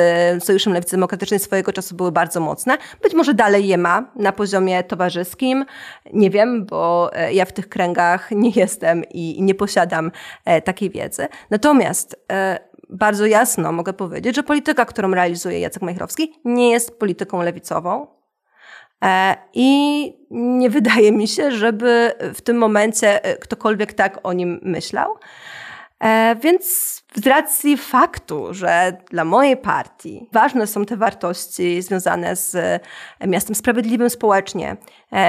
Sojuszem 0.44 0.72
Lewicy 0.72 0.96
Demokratycznej 0.96 1.40
swojego 1.40 1.72
czasu 1.72 1.94
były 1.94 2.12
bardzo 2.12 2.40
mocne. 2.40 2.78
Być 3.02 3.14
może 3.14 3.34
dalej 3.34 3.66
je 3.68 3.78
ma 3.78 4.12
na 4.16 4.32
poziomie 4.32 4.84
towarzyskim. 4.84 5.64
Nie 6.12 6.30
wiem, 6.30 6.66
bo 6.66 7.10
e, 7.12 7.32
ja 7.32 7.44
w 7.44 7.52
tych 7.52 7.68
kręgach 7.68 8.30
nie 8.30 8.50
jestem 8.50 9.04
i 9.10 9.42
nie 9.42 9.54
posiadam 9.54 10.10
e, 10.44 10.62
takiej 10.62 10.90
wiedzy. 10.90 11.26
Natomiast 11.50 12.16
bardzo 12.90 13.26
jasno 13.26 13.72
mogę 13.72 13.92
powiedzieć, 13.92 14.36
że 14.36 14.42
polityka, 14.42 14.84
którą 14.84 15.14
realizuje 15.14 15.60
Jacek 15.60 15.82
Majchrowski, 15.82 16.32
nie 16.44 16.70
jest 16.70 16.98
polityką 16.98 17.42
lewicową, 17.42 18.06
I 19.54 20.12
nie 20.30 20.70
wydaje 20.78 21.12
mi 21.12 21.28
się, 21.28 21.50
żeby 21.50 22.12
w 22.34 22.40
tym 22.40 22.58
momencie 22.58 23.24
e, 23.24 23.36
ktokolwiek 23.36 23.92
tak 23.92 24.20
o 24.22 24.32
nim 24.32 24.60
myślał. 24.62 25.14
E, 26.00 26.36
więc 26.36 26.64
z 27.14 27.26
racji 27.26 27.76
faktu, 27.76 28.54
że 28.54 28.96
dla 29.10 29.24
mojej 29.24 29.56
partii 29.56 30.28
ważne 30.32 30.66
są 30.66 30.84
te 30.84 30.96
wartości 30.96 31.82
związane 31.82 32.36
z 32.36 32.82
miastem 33.26 33.54
sprawiedliwym 33.54 34.10
społecznie, 34.10 34.76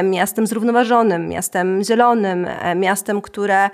miastem 0.03 0.47
zrównoważonym, 0.47 1.27
miastem 1.27 1.83
zielonym, 1.83 2.47
miastem, 2.75 3.21
które 3.21 3.69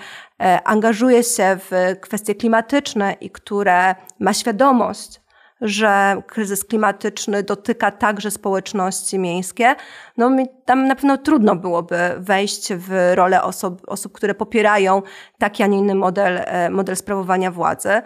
angażuje 0.63 1.23
się 1.23 1.57
w 1.69 1.95
kwestie 2.01 2.35
klimatyczne 2.35 3.13
i 3.21 3.29
które 3.29 3.95
ma 4.19 4.33
świadomość, 4.33 5.20
że 5.61 6.21
kryzys 6.27 6.65
klimatyczny 6.65 7.43
dotyka 7.43 7.91
także 7.91 8.31
społeczności 8.31 9.19
miejskie, 9.19 9.75
no 10.17 10.29
mi 10.29 10.45
tam 10.65 10.87
na 10.87 10.95
pewno 10.95 11.17
trudno 11.17 11.55
byłoby 11.55 11.97
wejść 12.17 12.73
w 12.73 13.11
rolę 13.15 13.43
osób, 13.43 13.81
osób 13.87 14.13
które 14.13 14.35
popierają 14.35 15.01
taki, 15.37 15.63
a 15.63 15.67
nie 15.67 15.77
inny 15.77 15.95
model, 15.95 16.41
e, 16.45 16.69
model 16.69 16.95
sprawowania 16.95 17.51
władzy. 17.51 18.01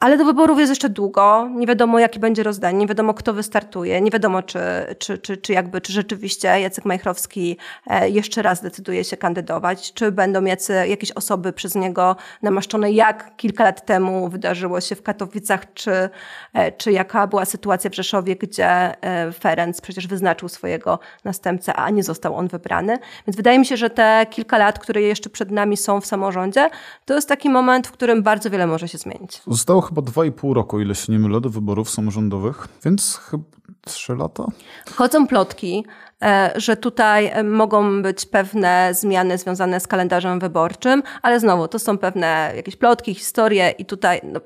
Ale 0.00 0.18
do 0.18 0.24
wyborów 0.24 0.58
jest 0.58 0.70
jeszcze 0.70 0.88
długo, 0.88 1.48
nie 1.54 1.66
wiadomo 1.66 1.98
jakie 1.98 2.20
będzie 2.20 2.42
rozdanie, 2.42 2.78
nie 2.78 2.86
wiadomo 2.86 3.14
kto 3.14 3.32
wystartuje, 3.32 4.00
nie 4.00 4.10
wiadomo 4.10 4.42
czy, 4.42 4.58
czy, 4.98 5.18
czy, 5.18 5.36
czy, 5.36 5.52
jakby, 5.52 5.80
czy 5.80 5.92
rzeczywiście 5.92 6.60
Jacek 6.60 6.84
Majchrowski 6.84 7.56
e, 7.86 8.10
jeszcze 8.10 8.42
raz 8.42 8.62
decyduje 8.62 9.04
się 9.04 9.16
kandydować, 9.16 9.92
czy 9.92 10.12
będą 10.12 10.44
jacy, 10.44 10.72
jakieś 10.88 11.12
osoby 11.12 11.52
przez 11.52 11.74
niego 11.74 12.16
namaszczone, 12.42 12.92
jak 12.92 13.36
kilka 13.36 13.64
lat 13.64 13.86
temu 13.86 14.28
wydarzyło 14.28 14.80
się 14.80 14.94
w 14.94 15.02
Katowicach, 15.02 15.74
czy, 15.74 16.10
e, 16.52 16.72
czy 16.72 16.92
jaka 16.92 17.26
była 17.26 17.44
sytuacja 17.44 17.90
w 17.90 17.94
Rzeszowie, 17.94 18.36
gdzie 18.36 19.02
e, 19.04 19.32
Ferenc 19.32 19.80
przecież 19.80 20.06
wyznaczył 20.06 20.48
swojego 20.48 20.98
następcę, 21.24 21.74
a 21.74 21.90
nie 21.90 22.02
został 22.02 22.34
on 22.34 22.48
wybrany. 22.48 22.98
Więc 23.26 23.36
wydaje 23.36 23.58
mi 23.58 23.66
się, 23.66 23.76
że 23.76 23.90
te 23.90 24.26
kilka 24.30 24.58
lat, 24.58 24.78
które 24.78 25.02
jeszcze 25.02 25.30
przed 25.30 25.50
nami 25.50 25.76
są 25.76 26.00
w 26.00 26.06
samorządzie, 26.06 26.70
to 27.04 27.14
jest 27.14 27.28
taki 27.28 27.50
moment, 27.50 27.86
w 27.86 27.92
którym 27.92 28.22
bardzo 28.22 28.50
wiele 28.50 28.66
może 28.66 28.88
się 28.88 28.98
zmienić. 28.98 29.42
Chyba 29.88 30.02
2,5 30.02 30.52
roku, 30.52 30.80
ile 30.80 30.94
się 30.94 31.12
nie 31.12 31.18
mylę, 31.18 31.40
do 31.40 31.50
wyborów 31.50 31.90
samorządowych, 31.90 32.68
więc 32.84 33.16
chyba 33.16 33.44
3 33.86 34.14
lata. 34.14 34.46
Chodzą 34.94 35.26
plotki, 35.26 35.84
e, 36.22 36.52
że 36.56 36.76
tutaj 36.76 37.26
e, 37.26 37.42
mogą 37.42 38.02
być 38.02 38.26
pewne 38.26 38.94
zmiany 38.94 39.38
związane 39.38 39.80
z 39.80 39.86
kalendarzem 39.86 40.38
wyborczym, 40.38 41.02
ale 41.22 41.40
znowu 41.40 41.68
to 41.68 41.78
są 41.78 41.98
pewne 41.98 42.52
jakieś 42.56 42.76
plotki, 42.76 43.14
historie 43.14 43.70
i 43.70 43.84
tutaj 43.84 44.20
no, 44.24 44.40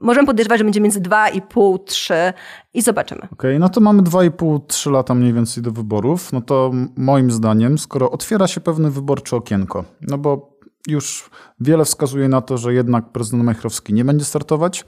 możemy 0.00 0.26
podejrzewać, 0.26 0.58
że 0.58 0.64
będzie 0.64 0.80
między 0.80 1.00
2,5, 1.00 1.78
3 1.84 2.14
i 2.74 2.82
zobaczymy. 2.82 3.20
Okej, 3.20 3.32
okay, 3.32 3.58
no 3.58 3.68
to 3.68 3.80
mamy 3.80 4.02
2,5, 4.02 4.60
3 4.66 4.90
lata 4.90 5.14
mniej 5.14 5.32
więcej 5.32 5.62
do 5.62 5.70
wyborów, 5.70 6.32
no 6.32 6.40
to 6.40 6.70
moim 6.96 7.30
zdaniem, 7.30 7.78
skoro 7.78 8.10
otwiera 8.10 8.46
się 8.46 8.60
pewne 8.60 8.90
wyborcze 8.90 9.36
okienko, 9.36 9.84
no 10.00 10.18
bo 10.18 10.55
już 10.86 11.30
wiele 11.60 11.84
wskazuje 11.84 12.28
na 12.28 12.40
to, 12.40 12.58
że 12.58 12.74
jednak 12.74 13.12
prezydent 13.12 13.44
Majchrowski 13.44 13.94
nie 13.94 14.04
będzie 14.04 14.24
startować. 14.24 14.84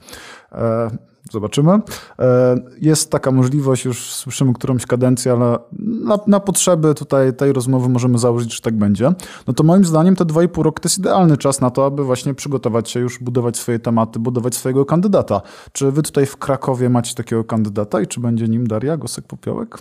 E, 0.51 0.89
zobaczymy. 1.31 1.79
E, 2.19 2.55
jest 2.81 3.11
taka 3.11 3.31
możliwość, 3.31 3.85
już 3.85 4.13
słyszymy 4.13 4.53
którąś 4.53 4.85
kadencję, 4.85 5.31
ale 5.31 5.57
na, 5.79 6.19
na, 6.27 6.39
potrzeby 6.39 6.95
tutaj 6.95 7.33
tej 7.33 7.53
rozmowy 7.53 7.89
możemy 7.89 8.17
założyć, 8.17 8.55
że 8.55 8.61
tak 8.61 8.77
będzie. 8.77 9.11
No 9.47 9.53
to 9.53 9.63
moim 9.63 9.85
zdaniem 9.85 10.15
te 10.15 10.25
2,5 10.25 10.61
roku 10.61 10.79
to 10.81 10.85
jest 10.85 10.97
idealny 10.97 11.37
czas 11.37 11.61
na 11.61 11.69
to, 11.69 11.85
aby 11.85 12.03
właśnie 12.03 12.33
przygotować 12.33 12.89
się 12.89 12.99
już, 12.99 13.19
budować 13.19 13.57
swoje 13.57 13.79
tematy, 13.79 14.19
budować 14.19 14.55
swojego 14.55 14.85
kandydata. 14.85 15.41
Czy 15.71 15.91
wy 15.91 16.03
tutaj 16.03 16.25
w 16.25 16.37
Krakowie 16.37 16.89
macie 16.89 17.15
takiego 17.15 17.43
kandydata 17.43 18.01
i 18.01 18.07
czy 18.07 18.19
będzie 18.19 18.47
nim 18.47 18.67
Daria 18.67 18.97
Gosek-Popiołek? 18.97 19.77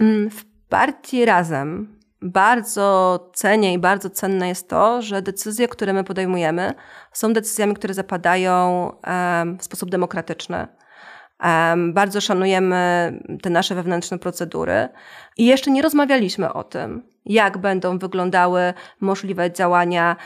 Mm, 0.00 0.30
w 0.30 0.44
partii 0.68 1.24
Razem 1.24 1.88
bardzo 2.24 3.18
cenię 3.34 3.72
i 3.72 3.78
bardzo 3.78 4.10
cenne 4.10 4.48
jest 4.48 4.68
to, 4.68 5.02
że 5.02 5.22
decyzje, 5.22 5.68
które 5.68 5.92
my 5.92 6.04
podejmujemy, 6.04 6.74
są 7.12 7.32
decyzjami, 7.32 7.74
które 7.74 7.94
zapadają 7.94 8.90
w 9.58 9.64
sposób 9.64 9.90
demokratyczny. 9.90 10.66
Bardzo 11.92 12.20
szanujemy 12.20 13.12
te 13.42 13.50
nasze 13.50 13.74
wewnętrzne 13.74 14.18
procedury 14.18 14.88
i 15.36 15.46
jeszcze 15.46 15.70
nie 15.70 15.82
rozmawialiśmy 15.82 16.52
o 16.52 16.64
tym, 16.64 17.02
jak 17.26 17.58
będą 17.58 17.98
wyglądały 17.98 18.74
możliwe 19.00 19.52
działania 19.52 20.16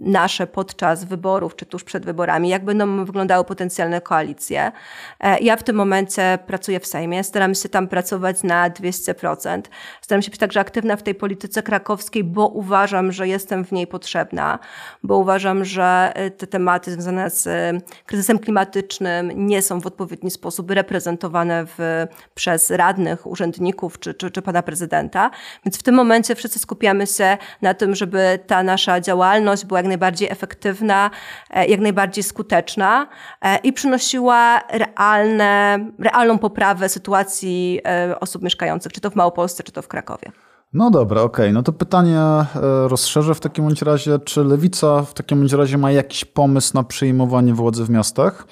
nasze 0.00 0.46
podczas 0.46 1.04
wyborów, 1.04 1.56
czy 1.56 1.66
tuż 1.66 1.84
przed 1.84 2.04
wyborami, 2.04 2.48
jak 2.48 2.64
będą 2.64 3.04
wyglądały 3.04 3.44
potencjalne 3.44 4.00
koalicje. 4.00 4.72
Ja 5.40 5.56
w 5.56 5.62
tym 5.62 5.76
momencie 5.76 6.38
pracuję 6.46 6.80
w 6.80 6.86
Sejmie, 6.86 7.24
staram 7.24 7.54
się 7.54 7.68
tam 7.68 7.88
pracować 7.88 8.42
na 8.42 8.70
200%. 8.70 9.62
Staram 10.00 10.22
się 10.22 10.30
być 10.30 10.40
także 10.40 10.60
aktywna 10.60 10.96
w 10.96 11.02
tej 11.02 11.14
polityce 11.14 11.62
krakowskiej, 11.62 12.24
bo 12.24 12.48
uważam, 12.48 13.12
że 13.12 13.28
jestem 13.28 13.64
w 13.64 13.72
niej 13.72 13.86
potrzebna, 13.86 14.58
bo 15.02 15.16
uważam, 15.16 15.64
że 15.64 16.12
te 16.38 16.46
tematy 16.46 16.92
związane 16.92 17.30
z 17.30 17.48
kryzysem 18.06 18.38
klimatycznym 18.38 19.32
nie 19.34 19.62
są 19.62 19.80
w 19.80 19.86
odpowiedni 19.86 20.30
sposób 20.30 20.70
reprezentowane 20.70 21.66
w, 21.66 22.06
przez 22.34 22.70
radnych, 22.70 23.26
urzędników 23.26 23.98
czy, 23.98 24.14
czy, 24.14 24.30
czy 24.30 24.42
pana 24.42 24.62
prezydenta. 24.62 25.30
Więc 25.64 25.78
w 25.78 25.82
tym 25.82 25.94
momencie 25.94 26.34
wszyscy 26.34 26.58
skupiamy 26.58 27.06
się 27.06 27.38
na 27.62 27.74
tym, 27.74 27.94
żeby 27.94 28.38
ta 28.46 28.62
nasza 28.62 29.00
działalność 29.00 29.64
była 29.64 29.80
jak 29.80 29.89
najbardziej 29.90 30.28
efektywna, 30.30 31.10
e, 31.50 31.66
jak 31.66 31.80
najbardziej 31.80 32.24
skuteczna 32.24 33.06
e, 33.42 33.58
i 33.58 33.72
przynosiła 33.72 34.60
realne, 34.68 35.78
realną 35.98 36.38
poprawę 36.38 36.88
sytuacji 36.88 37.80
e, 37.86 38.20
osób 38.20 38.42
mieszkających, 38.42 38.92
czy 38.92 39.00
to 39.00 39.10
w 39.10 39.16
Małopolsce, 39.16 39.62
czy 39.62 39.72
to 39.72 39.82
w 39.82 39.88
Krakowie. 39.88 40.32
No 40.72 40.90
dobra, 40.90 41.22
okej. 41.22 41.44
Okay. 41.44 41.52
No 41.52 41.62
to 41.62 41.72
pytanie 41.72 42.20
rozszerzę 42.86 43.34
w 43.34 43.40
takim 43.40 43.68
razie. 43.82 44.18
Czy 44.18 44.44
Lewica 44.44 45.02
w 45.02 45.14
takim 45.14 45.46
razie 45.46 45.78
ma 45.78 45.92
jakiś 45.92 46.24
pomysł 46.24 46.70
na 46.74 46.82
przejmowanie 46.82 47.54
władzy 47.54 47.84
w 47.84 47.90
miastach? 47.90 48.46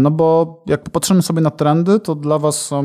No 0.00 0.10
bo 0.10 0.62
jak 0.66 0.82
popatrzymy 0.82 1.22
sobie 1.22 1.40
na 1.40 1.50
trendy, 1.50 2.00
to 2.00 2.14
dla 2.14 2.38
was 2.38 2.62
są 2.62 2.84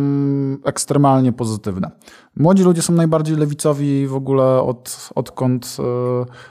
ekstremalnie 0.65 1.33
pozytywne. 1.33 1.91
Młodzi 2.37 2.63
ludzie 2.63 2.81
są 2.81 2.93
najbardziej 2.93 3.37
lewicowi 3.37 4.07
w 4.07 4.15
ogóle 4.15 4.61
od, 4.61 5.09
odkąd 5.15 5.77
e, 5.79 5.83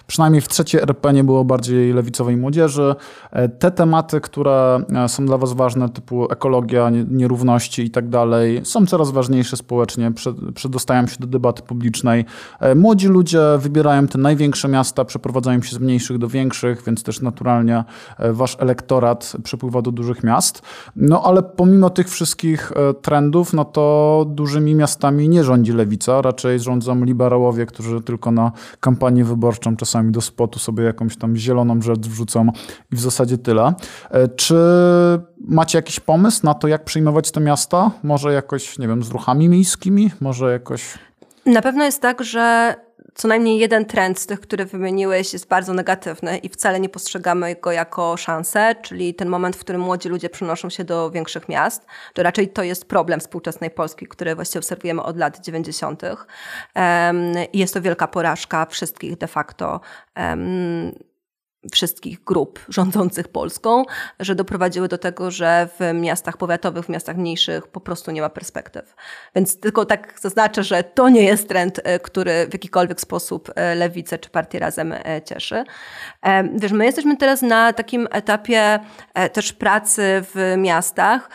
przynajmniej 0.06 0.40
w 0.40 0.48
trzeciej 0.48 0.82
RP 0.82 1.12
nie 1.12 1.24
było 1.24 1.44
bardziej 1.44 1.92
lewicowej 1.92 2.36
młodzieży. 2.36 2.94
E, 3.30 3.48
te 3.48 3.70
tematy, 3.70 4.20
które 4.20 4.84
są 5.06 5.26
dla 5.26 5.38
was 5.38 5.52
ważne, 5.52 5.88
typu 5.88 6.32
ekologia, 6.32 6.90
nierówności 7.10 7.82
i 7.82 7.90
tak 7.90 8.08
dalej, 8.08 8.60
są 8.64 8.86
coraz 8.86 9.10
ważniejsze 9.10 9.56
społecznie, 9.56 10.12
przedostają 10.54 11.06
się 11.06 11.16
do 11.20 11.26
debaty 11.26 11.62
publicznej. 11.62 12.24
Młodzi 12.76 13.08
ludzie 13.08 13.40
wybierają 13.58 14.06
te 14.06 14.18
największe 14.18 14.68
miasta, 14.68 15.04
przeprowadzają 15.04 15.62
się 15.62 15.76
z 15.76 15.78
mniejszych 15.78 16.18
do 16.18 16.28
większych, 16.28 16.82
więc 16.86 17.02
też 17.02 17.20
naturalnie 17.20 17.84
wasz 18.18 18.56
elektorat 18.60 19.32
przepływa 19.42 19.82
do 19.82 19.92
dużych 19.92 20.24
miast. 20.24 20.62
No 20.96 21.22
ale 21.22 21.42
pomimo 21.42 21.90
tych 21.90 22.08
wszystkich 22.08 22.72
e, 22.72 22.94
trendów, 22.94 23.52
no 23.52 23.64
to 23.64 24.26
dużymi 24.28 24.74
miastami 24.74 25.28
nie 25.28 25.44
rządzi 25.44 25.69
lewica, 25.72 26.22
raczej 26.22 26.61
rządzą 26.61 27.04
liberałowie, 27.04 27.66
którzy 27.66 28.00
tylko 28.00 28.30
na 28.30 28.52
kampanię 28.80 29.24
wyborczą 29.24 29.76
czasami 29.76 30.12
do 30.12 30.20
spotu 30.20 30.59
sobie 30.59 30.85
jakąś 30.85 31.16
tam 31.16 31.37
zieloną 31.37 31.83
rzecz 31.83 32.06
wrzucą 32.06 32.48
i 32.92 32.96
w 32.96 33.00
zasadzie 33.00 33.38
tyle. 33.38 33.74
E, 34.11 34.28
czy 34.28 34.56
macie 35.40 35.78
jakiś 35.78 36.00
pomysł 36.00 36.40
na 36.44 36.54
to, 36.54 36.68
jak 36.68 36.85
przyjmować 36.85 37.30
te 37.30 37.40
miasta? 37.40 37.90
Może 38.02 38.33
jakoś, 38.33 38.78
nie 38.78 38.88
wiem, 38.88 39.02
z 39.02 39.11
ruchami 39.11 39.48
miejskimi? 39.48 40.11
Może 40.20 40.52
jakoś... 40.52 40.98
Na 41.46 41.62
pewno 41.62 41.85
jest 41.85 42.02
tak, 42.02 42.24
że 42.24 42.74
co 43.20 43.28
najmniej 43.28 43.59
jeden 43.59 43.85
trend 43.85 44.18
z 44.18 44.26
tych, 44.26 44.40
które 44.40 44.64
wymieniłeś, 44.64 45.33
jest 45.33 45.48
bardzo 45.48 45.74
negatywny 45.74 46.38
i 46.38 46.48
wcale 46.48 46.80
nie 46.80 46.88
postrzegamy 46.88 47.54
go 47.54 47.72
jako 47.72 48.16
szansę, 48.16 48.74
czyli 48.83 49.14
ten 49.14 49.28
moment, 49.28 49.56
w 49.56 49.61
którym 49.61 49.80
młodzi 49.80 50.09
ludzie 50.09 50.30
przenoszą 50.30 50.70
się 50.70 50.85
do 50.85 51.11
większych 51.11 51.48
miast, 51.48 51.87
to 52.14 52.22
raczej 52.22 52.48
to 52.48 52.62
jest 52.62 52.88
problem 52.88 53.20
współczesnej 53.20 53.70
Polski, 53.70 54.06
który 54.06 54.35
właściwie 54.35 54.59
obserwujemy 54.59 55.02
od 55.02 55.16
lat 55.16 55.40
90. 55.40 56.02
I 57.52 57.59
jest 57.59 57.74
to 57.74 57.80
wielka 57.80 58.09
porażka 58.09 58.66
wszystkich 58.66 59.18
de 59.18 59.26
facto 59.26 59.80
wszystkich 61.72 62.24
grup 62.24 62.60
rządzących 62.68 63.28
Polską, 63.28 63.84
że 64.20 64.34
doprowadziły 64.34 64.88
do 64.88 64.98
tego, 64.98 65.30
że 65.30 65.68
w 65.78 65.94
miastach 65.94 66.36
powiatowych, 66.36 66.84
w 66.84 66.88
miastach 66.88 67.16
mniejszych 67.16 67.66
po 67.66 67.80
prostu 67.80 68.10
nie 68.10 68.20
ma 68.20 68.28
perspektyw. 68.28 68.94
Więc 69.34 69.60
tylko 69.60 69.84
tak 69.84 70.20
zaznaczę, 70.20 70.64
że 70.64 70.84
to 70.84 71.08
nie 71.08 71.24
jest 71.24 71.48
trend, 71.48 71.80
e, 71.84 71.98
który 71.98 72.46
w 72.46 72.52
jakikolwiek 72.52 73.00
sposób 73.00 73.52
e, 73.54 73.74
Lewicę 73.74 74.18
czy 74.18 74.30
Partię 74.30 74.58
Razem 74.58 74.92
e, 74.92 75.22
cieszy. 75.24 75.64
Wiesz, 76.54 76.72
my 76.72 76.84
jesteśmy 76.84 77.16
teraz 77.16 77.42
na 77.42 77.72
takim 77.72 78.08
etapie 78.10 78.78
też 79.32 79.52
pracy 79.52 80.02
w 80.34 80.54
miastach, 80.58 81.30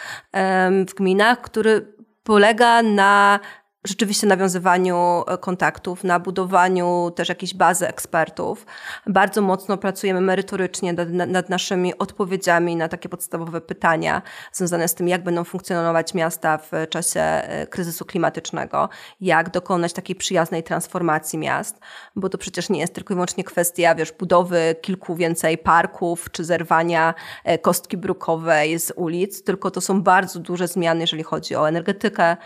w 0.87 0.93
gminach, 0.97 1.41
który 1.41 1.95
polega 2.23 2.83
na 2.83 3.39
rzeczywiście 3.85 4.27
nawiązywaniu 4.27 5.23
e, 5.27 5.37
kontaktów, 5.37 6.03
na 6.03 6.19
budowaniu 6.19 7.11
też 7.15 7.29
jakiejś 7.29 7.53
bazy 7.53 7.87
ekspertów. 7.87 8.65
Bardzo 9.07 9.41
mocno 9.41 9.77
pracujemy 9.77 10.21
merytorycznie 10.21 10.93
nad, 10.93 11.09
nad, 11.09 11.49
naszymi 11.49 11.97
odpowiedziami 11.97 12.75
na 12.75 12.87
takie 12.87 13.09
podstawowe 13.09 13.61
pytania 13.61 14.21
związane 14.53 14.87
z 14.87 14.95
tym, 14.95 15.07
jak 15.07 15.23
będą 15.23 15.43
funkcjonować 15.43 16.13
miasta 16.13 16.57
w 16.57 16.71
czasie 16.89 17.19
e, 17.19 17.67
kryzysu 17.67 18.05
klimatycznego, 18.05 18.89
jak 19.21 19.49
dokonać 19.49 19.93
takiej 19.93 20.15
przyjaznej 20.15 20.63
transformacji 20.63 21.39
miast, 21.39 21.79
bo 22.15 22.29
to 22.29 22.37
przecież 22.37 22.69
nie 22.69 22.79
jest 22.79 22.93
tylko 22.93 23.13
i 23.13 23.15
wyłącznie 23.15 23.43
kwestia, 23.43 23.95
wiesz, 23.95 24.11
budowy 24.11 24.75
kilku 24.81 25.15
więcej 25.15 25.57
parków, 25.57 26.31
czy 26.31 26.43
zerwania 26.43 27.13
e, 27.43 27.57
kostki 27.57 27.97
brukowej 27.97 28.79
z 28.79 28.91
ulic, 28.95 29.43
tylko 29.43 29.71
to 29.71 29.81
są 29.81 30.01
bardzo 30.01 30.39
duże 30.39 30.67
zmiany, 30.67 31.01
jeżeli 31.01 31.23
chodzi 31.23 31.55
o 31.55 31.69
energetykę, 31.69 32.37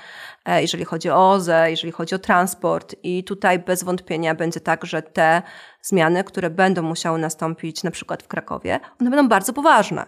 jeżeli 0.58 0.86
chodzi 0.86 1.10
o 1.10 1.32
OZE, 1.32 1.70
jeżeli 1.70 1.92
chodzi 1.92 2.16
o 2.16 2.20
transport. 2.20 2.96
I 3.04 3.24
tutaj 3.24 3.60
bez 3.60 3.84
wątpienia 3.84 4.36
będzie 4.36 4.60
tak, 4.60 4.86
że 4.86 5.02
te 5.02 5.42
zmiany, 5.82 6.24
które 6.24 6.50
będą 6.50 6.82
musiały 6.82 7.20
nastąpić 7.20 7.84
na 7.84 7.92
przykład 7.92 8.24
w 8.24 8.28
Krakowie, 8.28 8.80
one 9.02 9.10
będą 9.10 9.28
bardzo 9.28 9.54
poważne. 9.54 10.06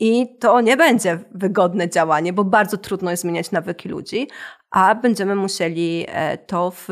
I 0.00 0.38
to 0.38 0.60
nie 0.60 0.76
będzie 0.76 1.18
wygodne 1.34 1.88
działanie, 1.88 2.32
bo 2.32 2.44
bardzo 2.44 2.76
trudno 2.76 3.10
jest 3.10 3.22
zmieniać 3.22 3.50
nawyki 3.50 3.88
ludzi, 3.88 4.28
a 4.70 4.94
będziemy 4.94 5.34
musieli 5.34 6.06
e, 6.08 6.38
to 6.38 6.70
w 6.70 6.88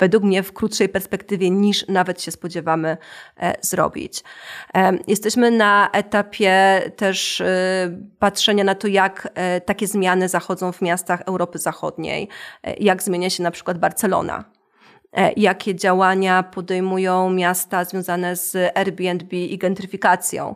według 0.00 0.24
mnie 0.24 0.42
w 0.42 0.52
krótszej 0.52 0.88
perspektywie 0.88 1.50
niż 1.50 1.88
nawet 1.88 2.22
się 2.22 2.30
spodziewamy 2.30 2.96
e, 3.36 3.54
zrobić. 3.60 4.24
E, 4.74 4.98
jesteśmy 5.06 5.50
na 5.50 5.90
etapie 5.92 6.82
też 6.96 7.40
e, 7.40 7.46
patrzenia 8.18 8.64
na 8.64 8.74
to, 8.74 8.88
jak 8.88 9.28
takie 9.66 9.86
zmiany 9.86 10.28
zachodzą 10.28 10.72
w 10.72 10.82
miastach 10.82 11.20
Europy 11.20 11.58
Zachodniej, 11.58 12.28
jak 12.80 13.02
zmienia 13.02 13.30
się 13.30 13.42
na 13.42 13.50
przykład 13.50 13.78
Barcelona 13.78 14.44
jakie 15.36 15.74
działania 15.74 16.42
podejmują 16.42 17.30
miasta 17.30 17.84
związane 17.84 18.36
z 18.36 18.76
Airbnb 18.76 19.36
i 19.36 19.58
gentryfikacją. 19.58 20.54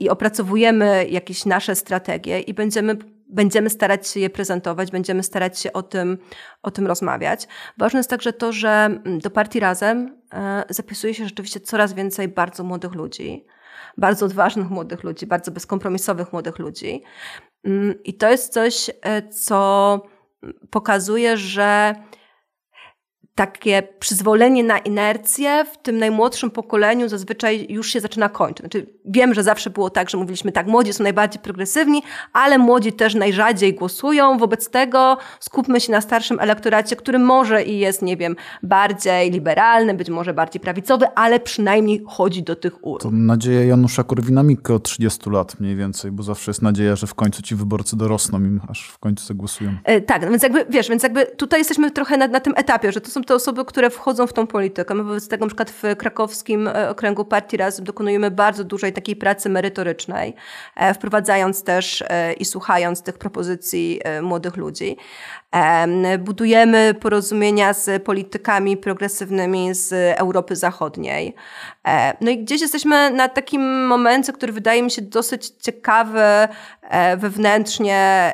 I 0.00 0.08
opracowujemy 0.08 1.06
jakieś 1.10 1.44
nasze 1.44 1.74
strategie 1.74 2.40
i 2.40 2.54
będziemy 2.54 2.96
będziemy 3.28 3.70
starać 3.70 4.08
się 4.08 4.20
je 4.20 4.30
prezentować, 4.30 4.90
będziemy 4.90 5.22
starać 5.22 5.58
się 5.58 5.72
o 5.72 5.82
tym, 5.82 6.18
o 6.62 6.70
tym 6.70 6.86
rozmawiać. 6.86 7.48
Ważne 7.78 7.98
jest 7.98 8.10
także 8.10 8.32
to, 8.32 8.52
że 8.52 8.68
mm, 8.68 9.18
do 9.18 9.30
partii 9.30 9.60
Razem 9.60 10.22
e, 10.32 10.64
zapisuje 10.68 11.14
się 11.14 11.24
rzeczywiście 11.24 11.60
coraz 11.60 11.92
więcej 11.92 12.28
bardzo 12.28 12.64
młodych 12.64 12.94
ludzi, 12.94 13.46
bardzo 13.96 14.26
odważnych 14.26 14.70
młodych 14.70 15.04
ludzi, 15.04 15.26
bardzo 15.26 15.50
bezkompromisowych 15.50 16.32
młodych 16.32 16.58
ludzi. 16.58 17.02
Mm, 17.64 17.94
I 18.04 18.14
to 18.14 18.30
jest 18.30 18.52
coś, 18.52 18.90
e, 19.02 19.28
co 19.28 20.02
pokazuje, 20.70 21.36
że 21.36 21.94
takie 23.36 23.82
przyzwolenie 23.98 24.64
na 24.64 24.78
inercję 24.78 25.64
w 25.72 25.76
tym 25.82 25.98
najmłodszym 25.98 26.50
pokoleniu 26.50 27.08
zazwyczaj 27.08 27.66
już 27.68 27.90
się 27.90 28.00
zaczyna 28.00 28.28
kończyć. 28.28 28.60
Znaczy, 28.60 28.86
wiem, 29.04 29.34
że 29.34 29.42
zawsze 29.42 29.70
było 29.70 29.90
tak, 29.90 30.10
że 30.10 30.18
mówiliśmy 30.18 30.52
tak, 30.52 30.66
młodzi 30.66 30.92
są 30.92 31.02
najbardziej 31.02 31.42
progresywni, 31.42 32.02
ale 32.32 32.58
młodzi 32.58 32.92
też 32.92 33.14
najrzadziej 33.14 33.74
głosują. 33.74 34.38
Wobec 34.38 34.70
tego 34.70 35.18
skupmy 35.40 35.80
się 35.80 35.92
na 35.92 36.00
starszym 36.00 36.40
elektoracie, 36.40 36.96
który 36.96 37.18
może 37.18 37.64
i 37.64 37.78
jest, 37.78 38.02
nie 38.02 38.16
wiem, 38.16 38.36
bardziej 38.62 39.30
liberalny, 39.30 39.94
być 39.94 40.10
może 40.10 40.34
bardziej 40.34 40.60
prawicowy, 40.60 41.06
ale 41.14 41.40
przynajmniej 41.40 42.04
chodzi 42.06 42.42
do 42.42 42.56
tych 42.56 42.86
urn. 42.86 43.02
To 43.02 43.10
nadzieja 43.10 43.64
Janusza 43.64 44.02
Korwina-Mikke 44.02 44.74
od 44.74 44.82
30 44.82 45.30
lat 45.30 45.60
mniej 45.60 45.76
więcej, 45.76 46.10
bo 46.10 46.22
zawsze 46.22 46.50
jest 46.50 46.62
nadzieja, 46.62 46.96
że 46.96 47.06
w 47.06 47.14
końcu 47.14 47.42
ci 47.42 47.54
wyborcy 47.54 47.96
dorosną 47.96 48.38
im, 48.38 48.60
aż 48.68 48.88
w 48.88 48.98
końcu 48.98 49.26
zagłosują. 49.26 49.74
E, 49.84 50.00
tak, 50.00 50.22
no 50.22 50.30
więc 50.30 50.42
jakby, 50.42 50.66
wiesz, 50.70 50.88
więc 50.88 51.02
jakby 51.02 51.26
tutaj 51.26 51.60
jesteśmy 51.60 51.90
trochę 51.90 52.16
na, 52.16 52.28
na 52.28 52.40
tym 52.40 52.52
etapie, 52.56 52.92
że 52.92 53.00
to 53.00 53.10
są 53.10 53.25
te 53.26 53.34
osoby, 53.34 53.64
które 53.64 53.90
wchodzą 53.90 54.26
w 54.26 54.32
tą 54.32 54.46
politykę. 54.46 54.94
My 54.94 55.02
wobec 55.02 55.28
tego 55.28 55.44
na 55.44 55.48
przykład 55.48 55.70
w 55.70 55.82
krakowskim 55.96 56.68
e, 56.68 56.90
okręgu 56.90 57.24
partii 57.24 57.56
Razem 57.56 57.84
dokonujemy 57.84 58.30
bardzo 58.30 58.64
dużej 58.64 58.92
takiej 58.92 59.16
pracy 59.16 59.48
merytorycznej, 59.48 60.34
e, 60.76 60.94
wprowadzając 60.94 61.64
też 61.64 62.04
e, 62.08 62.32
i 62.32 62.44
słuchając 62.44 63.02
tych 63.02 63.18
propozycji 63.18 64.00
młodych 64.22 64.56
ludzi. 64.56 64.96
Budujemy 66.18 66.94
porozumienia 67.00 67.72
z 67.72 68.02
politykami 68.02 68.76
progresywnymi 68.76 69.74
z 69.74 69.92
Europy 70.18 70.56
Zachodniej. 70.56 71.34
No 72.20 72.30
i 72.30 72.38
gdzieś 72.38 72.60
jesteśmy 72.60 73.10
na 73.10 73.28
takim 73.28 73.86
momencie, 73.86 74.32
który 74.32 74.52
wydaje 74.52 74.82
mi 74.82 74.90
się 74.90 75.02
dosyć 75.02 75.48
ciekawy 75.48 76.22
wewnętrznie, 77.16 78.32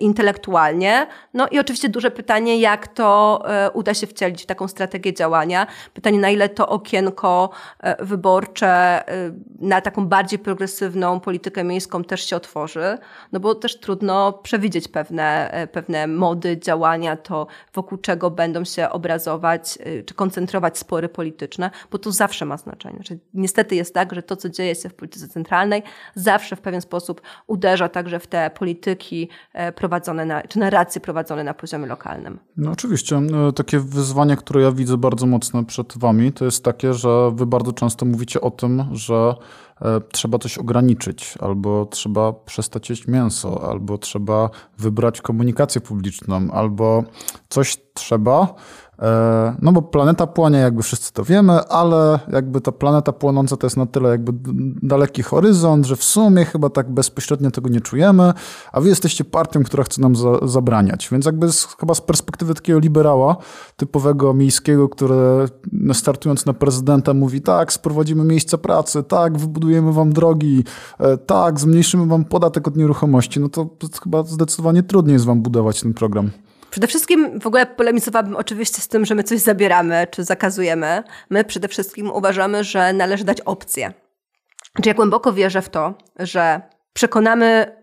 intelektualnie. 0.00 1.06
No 1.34 1.48
i 1.48 1.58
oczywiście 1.58 1.88
duże 1.88 2.10
pytanie, 2.10 2.60
jak 2.60 2.88
to 2.88 3.42
uda 3.72 3.94
się 3.94 4.06
wcielić 4.06 4.29
w 4.38 4.46
taką 4.46 4.68
strategię 4.68 5.14
działania. 5.14 5.66
Pytanie, 5.94 6.18
na 6.18 6.30
ile 6.30 6.48
to 6.48 6.68
okienko 6.68 7.50
wyborcze 8.00 9.04
na 9.58 9.80
taką 9.80 10.06
bardziej 10.06 10.38
progresywną 10.38 11.20
politykę 11.20 11.64
miejską 11.64 12.04
też 12.04 12.26
się 12.26 12.36
otworzy, 12.36 12.98
no 13.32 13.40
bo 13.40 13.54
też 13.54 13.80
trudno 13.80 14.32
przewidzieć 14.32 14.88
pewne, 14.88 15.52
pewne 15.72 16.06
mody 16.06 16.58
działania, 16.58 17.16
to 17.16 17.46
wokół 17.74 17.98
czego 17.98 18.30
będą 18.30 18.64
się 18.64 18.90
obrazować 18.90 19.78
czy 20.06 20.14
koncentrować 20.14 20.78
spory 20.78 21.08
polityczne, 21.08 21.70
bo 21.90 21.98
to 21.98 22.12
zawsze 22.12 22.44
ma 22.44 22.56
znaczenie. 22.56 22.94
Znaczy, 22.94 23.18
niestety 23.34 23.76
jest 23.76 23.94
tak, 23.94 24.14
że 24.14 24.22
to, 24.22 24.36
co 24.36 24.48
dzieje 24.48 24.74
się 24.74 24.88
w 24.88 24.94
polityce 24.94 25.28
centralnej, 25.28 25.82
zawsze 26.14 26.56
w 26.56 26.60
pewien 26.60 26.80
sposób 26.80 27.20
uderza 27.46 27.88
także 27.88 28.20
w 28.20 28.26
te 28.26 28.50
polityki 28.50 29.28
e, 29.52 29.72
prowadzone, 29.72 30.24
na, 30.24 30.42
czy 30.42 30.58
narracje 30.58 31.00
prowadzone 31.00 31.44
na 31.44 31.54
poziomie 31.54 31.86
lokalnym. 31.86 32.38
No 32.56 32.70
oczywiście. 32.70 33.16
E, 33.16 33.52
takie 33.52 33.80
wyzwanie, 33.80 34.19
które 34.36 34.62
ja 34.62 34.72
widzę 34.72 34.96
bardzo 34.96 35.26
mocno 35.26 35.64
przed 35.64 35.98
wami, 35.98 36.32
to 36.32 36.44
jest 36.44 36.64
takie, 36.64 36.94
że 36.94 37.30
wy 37.34 37.46
bardzo 37.46 37.72
często 37.72 38.06
mówicie 38.06 38.40
o 38.40 38.50
tym, 38.50 38.84
że 38.92 39.34
e, 39.82 40.00
trzeba 40.12 40.38
coś 40.38 40.58
ograniczyć, 40.58 41.34
albo 41.40 41.86
trzeba 41.86 42.32
przestać 42.32 42.90
jeść 42.90 43.06
mięso, 43.06 43.70
albo 43.70 43.98
trzeba 43.98 44.50
wybrać 44.78 45.20
komunikację 45.20 45.80
publiczną, 45.80 46.50
albo 46.52 47.04
coś 47.48 47.76
trzeba, 47.94 48.54
no 49.62 49.72
bo 49.72 49.82
planeta 49.82 50.26
płonie, 50.26 50.58
jakby 50.58 50.82
wszyscy 50.82 51.12
to 51.12 51.24
wiemy, 51.24 51.52
ale 51.68 52.18
jakby 52.32 52.60
ta 52.60 52.72
planeta 52.72 53.12
płonąca 53.12 53.56
to 53.56 53.66
jest 53.66 53.76
na 53.76 53.86
tyle 53.86 54.08
jakby 54.08 54.32
daleki 54.82 55.22
horyzont, 55.22 55.86
że 55.86 55.96
w 55.96 56.04
sumie 56.04 56.44
chyba 56.44 56.70
tak 56.70 56.90
bezpośrednio 56.90 57.50
tego 57.50 57.68
nie 57.68 57.80
czujemy, 57.80 58.32
a 58.72 58.80
wy 58.80 58.88
jesteście 58.88 59.24
partią, 59.24 59.62
która 59.62 59.84
chce 59.84 60.00
nam 60.00 60.16
za, 60.16 60.38
zabraniać. 60.42 61.08
Więc 61.12 61.26
jakby 61.26 61.52
z, 61.52 61.64
chyba 61.80 61.94
z 61.94 62.00
perspektywy 62.00 62.54
takiego 62.54 62.78
liberała 62.78 63.36
typowego 63.76 64.34
miejskiego, 64.34 64.88
który 64.88 65.16
no, 65.72 65.94
startując 65.94 66.46
na 66.46 66.52
prezydenta 66.52 67.14
mówi 67.14 67.40
tak, 67.40 67.72
sprowadzimy 67.72 68.24
miejsca 68.24 68.58
pracy, 68.58 69.02
tak, 69.02 69.38
wybudujemy 69.38 69.92
wam 69.92 70.12
drogi, 70.12 70.64
e, 70.98 71.16
tak, 71.16 71.60
zmniejszymy 71.60 72.06
wam 72.06 72.24
podatek 72.24 72.68
od 72.68 72.76
nieruchomości, 72.76 73.40
no 73.40 73.48
to 73.48 73.70
chyba 74.02 74.22
zdecydowanie 74.22 74.82
trudniej 74.82 75.12
jest 75.12 75.24
wam 75.24 75.42
budować 75.42 75.80
ten 75.80 75.94
program. 75.94 76.30
Przede 76.70 76.86
wszystkim 76.86 77.40
w 77.40 77.46
ogóle 77.46 77.66
polemizowałabym 77.66 78.36
oczywiście 78.36 78.80
z 78.80 78.88
tym, 78.88 79.04
że 79.04 79.14
my 79.14 79.22
coś 79.22 79.38
zabieramy 79.38 80.06
czy 80.10 80.24
zakazujemy. 80.24 81.02
My 81.30 81.44
przede 81.44 81.68
wszystkim 81.68 82.10
uważamy, 82.10 82.64
że 82.64 82.92
należy 82.92 83.24
dać 83.24 83.40
opcję. 83.40 83.92
Znaczy 84.74 84.88
ja 84.88 84.94
głęboko 84.94 85.32
wierzę 85.32 85.62
w 85.62 85.68
to, 85.68 85.94
że 86.18 86.60
przekonamy 86.92 87.76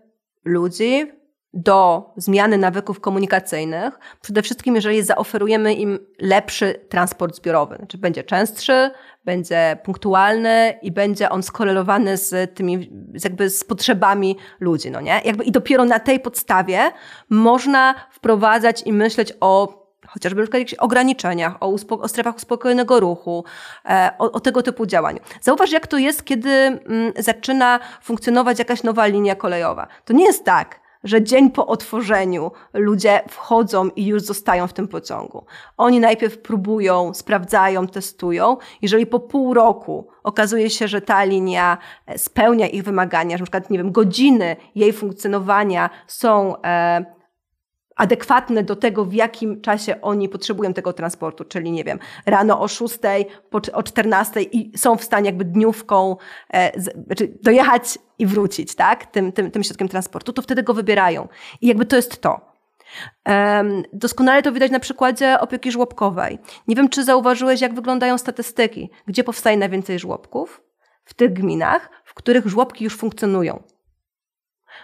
ludzi 0.44 1.12
do 1.52 2.10
zmiany 2.16 2.58
nawyków 2.58 3.00
komunikacyjnych, 3.00 3.98
przede 4.20 4.42
wszystkim 4.42 4.74
jeżeli 4.74 5.02
zaoferujemy 5.02 5.74
im 5.74 5.98
lepszy 6.20 6.74
transport 6.88 7.36
zbiorowy. 7.36 7.76
Znaczy 7.76 7.98
będzie 7.98 8.24
częstszy, 8.24 8.90
będzie 9.28 9.76
punktualny 9.84 10.78
i 10.82 10.92
będzie 10.92 11.30
on 11.30 11.42
skorelowany 11.42 12.16
z 12.16 12.54
tymi, 12.54 12.90
jakby 13.24 13.50
z 13.50 13.64
potrzebami 13.64 14.36
ludzi, 14.60 14.90
no 14.90 15.00
nie? 15.00 15.20
Jakby 15.24 15.44
i 15.44 15.52
dopiero 15.52 15.84
na 15.84 16.00
tej 16.00 16.20
podstawie 16.20 16.80
można 17.30 17.94
wprowadzać 18.10 18.82
i 18.86 18.92
myśleć 18.92 19.32
o 19.40 19.78
chociażby 20.06 20.42
na 20.42 20.58
jakichś 20.58 20.74
ograniczeniach, 20.74 21.56
o, 21.60 21.72
uspo- 21.72 22.00
o 22.02 22.08
strefach 22.08 22.36
uspokojonego 22.36 23.00
ruchu, 23.00 23.44
e, 23.84 24.10
o, 24.18 24.32
o, 24.32 24.40
tego 24.40 24.62
typu 24.62 24.86
działaniu. 24.86 25.20
Zauważ, 25.40 25.72
jak 25.72 25.86
to 25.86 25.98
jest, 25.98 26.24
kiedy 26.24 26.50
mm, 26.50 27.12
zaczyna 27.18 27.80
funkcjonować 28.02 28.58
jakaś 28.58 28.82
nowa 28.82 29.06
linia 29.06 29.34
kolejowa. 29.34 29.86
To 30.04 30.12
nie 30.12 30.24
jest 30.24 30.44
tak, 30.44 30.80
że 31.04 31.22
dzień 31.22 31.50
po 31.50 31.66
otworzeniu 31.66 32.50
ludzie 32.74 33.20
wchodzą 33.28 33.88
i 33.88 34.06
już 34.06 34.22
zostają 34.22 34.66
w 34.66 34.72
tym 34.72 34.88
pociągu. 34.88 35.44
Oni 35.76 36.00
najpierw 36.00 36.38
próbują, 36.38 37.14
sprawdzają, 37.14 37.86
testują. 37.86 38.56
Jeżeli 38.82 39.06
po 39.06 39.20
pół 39.20 39.54
roku 39.54 40.08
okazuje 40.22 40.70
się, 40.70 40.88
że 40.88 41.00
ta 41.00 41.24
linia 41.24 41.78
e, 42.06 42.18
spełnia 42.18 42.66
ich 42.66 42.82
wymagania, 42.82 43.36
że 43.36 43.42
na 43.42 43.46
przykład, 43.46 43.70
nie 43.70 43.78
wiem, 43.78 43.92
godziny 43.92 44.56
jej 44.74 44.92
funkcjonowania 44.92 45.90
są 46.06 46.62
e, 46.62 47.17
adekwatne 47.98 48.62
do 48.62 48.76
tego, 48.76 49.04
w 49.04 49.12
jakim 49.12 49.60
czasie 49.60 50.00
oni 50.00 50.28
potrzebują 50.28 50.74
tego 50.74 50.92
transportu, 50.92 51.44
czyli 51.44 51.72
nie 51.72 51.84
wiem, 51.84 51.98
rano 52.26 52.60
o 52.60 52.68
6, 52.68 52.98
o 53.72 53.82
14 53.82 54.42
i 54.42 54.78
są 54.78 54.96
w 54.96 55.04
stanie 55.04 55.26
jakby 55.26 55.44
dniówką 55.44 56.16
e, 56.52 56.80
znaczy 56.80 57.38
dojechać 57.42 57.98
i 58.18 58.26
wrócić, 58.26 58.74
tak, 58.74 59.06
tym, 59.06 59.32
tym, 59.32 59.50
tym 59.50 59.64
środkiem 59.64 59.88
transportu, 59.88 60.32
to 60.32 60.42
wtedy 60.42 60.62
go 60.62 60.74
wybierają. 60.74 61.28
I 61.60 61.66
jakby 61.66 61.86
to 61.86 61.96
jest 61.96 62.20
to. 62.20 62.48
Doskonale 63.92 64.42
to 64.42 64.52
widać 64.52 64.70
na 64.70 64.80
przykładzie 64.80 65.40
opieki 65.40 65.72
żłobkowej. 65.72 66.38
Nie 66.68 66.76
wiem, 66.76 66.88
czy 66.88 67.04
zauważyłeś, 67.04 67.60
jak 67.60 67.74
wyglądają 67.74 68.18
statystyki, 68.18 68.90
gdzie 69.06 69.24
powstaje 69.24 69.56
najwięcej 69.56 69.98
żłobków? 69.98 70.62
W 71.04 71.14
tych 71.14 71.32
gminach, 71.32 71.90
w 72.04 72.14
których 72.14 72.46
żłobki 72.46 72.84
już 72.84 72.96
funkcjonują 72.96 73.62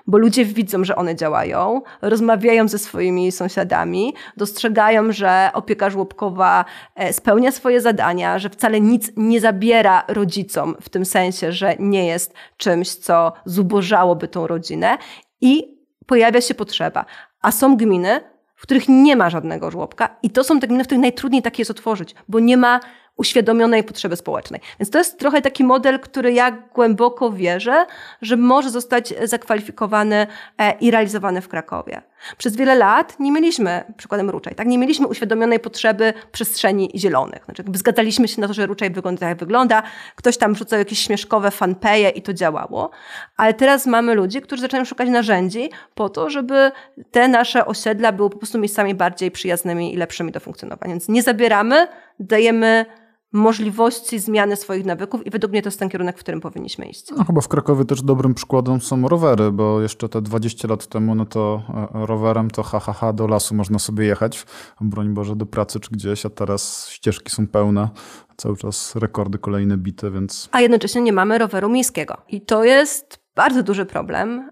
bo 0.06 0.18
ludzie 0.18 0.44
widzą, 0.44 0.84
że 0.84 0.96
one 0.96 1.16
działają, 1.16 1.82
rozmawiają 2.02 2.68
ze 2.68 2.78
swoimi 2.78 3.32
sąsiadami, 3.32 4.14
dostrzegają, 4.36 5.12
że 5.12 5.50
opieka 5.52 5.90
żłobkowa 5.90 6.64
e, 6.94 7.12
spełnia 7.12 7.52
swoje 7.52 7.80
zadania, 7.80 8.38
że 8.38 8.50
wcale 8.50 8.80
nic 8.80 9.12
nie 9.16 9.40
zabiera 9.40 10.04
rodzicom, 10.08 10.76
w 10.80 10.88
tym 10.88 11.04
sensie, 11.04 11.52
że 11.52 11.76
nie 11.78 12.06
jest 12.06 12.34
czymś, 12.56 12.94
co 12.94 13.32
zubożałoby 13.44 14.28
tą 14.28 14.46
rodzinę 14.46 14.98
i 15.40 15.78
pojawia 16.06 16.40
się 16.40 16.54
potrzeba. 16.54 17.04
A 17.42 17.52
są 17.52 17.76
gminy, 17.76 18.20
w 18.54 18.62
których 18.62 18.88
nie 18.88 19.16
ma 19.16 19.30
żadnego 19.30 19.70
żłobka 19.70 20.16
i 20.22 20.30
to 20.30 20.44
są 20.44 20.60
te 20.60 20.66
gminy, 20.66 20.84
w 20.84 20.86
których 20.86 21.02
najtrudniej 21.02 21.42
takie 21.42 21.60
jest 21.60 21.70
otworzyć, 21.70 22.14
bo 22.28 22.40
nie 22.40 22.56
ma 22.56 22.80
uświadomionej 23.16 23.84
potrzeby 23.84 24.16
społecznej. 24.16 24.60
Więc 24.80 24.90
to 24.90 24.98
jest 24.98 25.18
trochę 25.18 25.42
taki 25.42 25.64
model, 25.64 26.00
który 26.00 26.32
ja 26.32 26.50
głęboko 26.50 27.32
wierzę, 27.32 27.86
że 28.22 28.36
może 28.36 28.70
zostać 28.70 29.14
zakwalifikowany 29.24 30.26
e, 30.58 30.72
i 30.80 30.90
realizowany 30.90 31.40
w 31.40 31.48
Krakowie. 31.48 32.02
Przez 32.38 32.56
wiele 32.56 32.74
lat 32.74 33.20
nie 33.20 33.32
mieliśmy, 33.32 33.84
przykładem 33.96 34.30
Ruczaj, 34.30 34.54
tak, 34.54 34.66
nie 34.66 34.78
mieliśmy 34.78 35.06
uświadomionej 35.06 35.60
potrzeby 35.60 36.12
przestrzeni 36.32 36.90
zielonych. 36.94 37.44
Znaczy, 37.44 37.62
jakby 37.62 37.78
zgadzaliśmy 37.78 38.28
się 38.28 38.40
na 38.40 38.48
to, 38.48 38.54
że 38.54 38.66
Ruczaj 38.66 38.90
wygląda 38.90 39.28
jak 39.28 39.38
wygląda, 39.38 39.82
ktoś 40.16 40.36
tam 40.36 40.54
wrzucał 40.54 40.78
jakieś 40.78 40.98
śmieszkowe 40.98 41.50
fanpeje 41.50 42.08
i 42.08 42.22
to 42.22 42.32
działało, 42.32 42.90
ale 43.36 43.54
teraz 43.54 43.86
mamy 43.86 44.14
ludzi, 44.14 44.40
którzy 44.40 44.62
zaczynają 44.62 44.84
szukać 44.84 45.08
narzędzi 45.08 45.70
po 45.94 46.08
to, 46.08 46.30
żeby 46.30 46.72
te 47.10 47.28
nasze 47.28 47.66
osiedla 47.66 48.12
były 48.12 48.30
po 48.30 48.38
prostu 48.38 48.58
miejscami 48.58 48.94
bardziej 48.94 49.30
przyjaznymi 49.30 49.94
i 49.94 49.96
lepszymi 49.96 50.32
do 50.32 50.40
funkcjonowania. 50.40 50.92
Więc 50.92 51.08
nie 51.08 51.22
zabieramy, 51.22 51.88
dajemy 52.20 52.86
możliwości 53.34 54.18
zmiany 54.18 54.56
swoich 54.56 54.84
nawyków 54.84 55.26
i 55.26 55.30
według 55.30 55.52
mnie 55.52 55.62
to 55.62 55.66
jest 55.66 55.78
ten 55.78 55.88
kierunek, 55.88 56.16
w 56.16 56.20
którym 56.20 56.40
powinniśmy 56.40 56.86
iść. 56.86 57.10
No, 57.16 57.24
chyba 57.24 57.40
w 57.40 57.48
Krakowie 57.48 57.84
też 57.84 58.02
dobrym 58.02 58.34
przykładem 58.34 58.80
są 58.80 59.08
rowery, 59.08 59.52
bo 59.52 59.80
jeszcze 59.80 60.08
te 60.08 60.22
20 60.22 60.68
lat 60.68 60.86
temu, 60.86 61.14
no 61.14 61.26
to 61.26 61.62
e, 61.94 62.06
rowerem 62.06 62.50
to 62.50 62.62
ha, 62.62 62.80
ha, 62.80 62.92
ha 62.92 63.12
do 63.12 63.26
lasu 63.26 63.54
można 63.54 63.78
sobie 63.78 64.06
jechać, 64.06 64.46
broń 64.80 65.14
Boże 65.14 65.36
do 65.36 65.46
pracy 65.46 65.80
czy 65.80 65.90
gdzieś, 65.90 66.26
a 66.26 66.30
teraz 66.30 66.88
ścieżki 66.88 67.30
są 67.30 67.46
pełne, 67.46 67.88
cały 68.36 68.56
czas 68.56 68.96
rekordy 68.96 69.38
kolejne 69.38 69.76
bite, 69.76 70.10
więc... 70.10 70.48
A 70.52 70.60
jednocześnie 70.60 71.00
nie 71.00 71.12
mamy 71.12 71.38
roweru 71.38 71.68
miejskiego 71.68 72.16
i 72.28 72.40
to 72.40 72.64
jest 72.64 73.24
bardzo 73.34 73.62
duży 73.62 73.86
problem, 73.86 74.50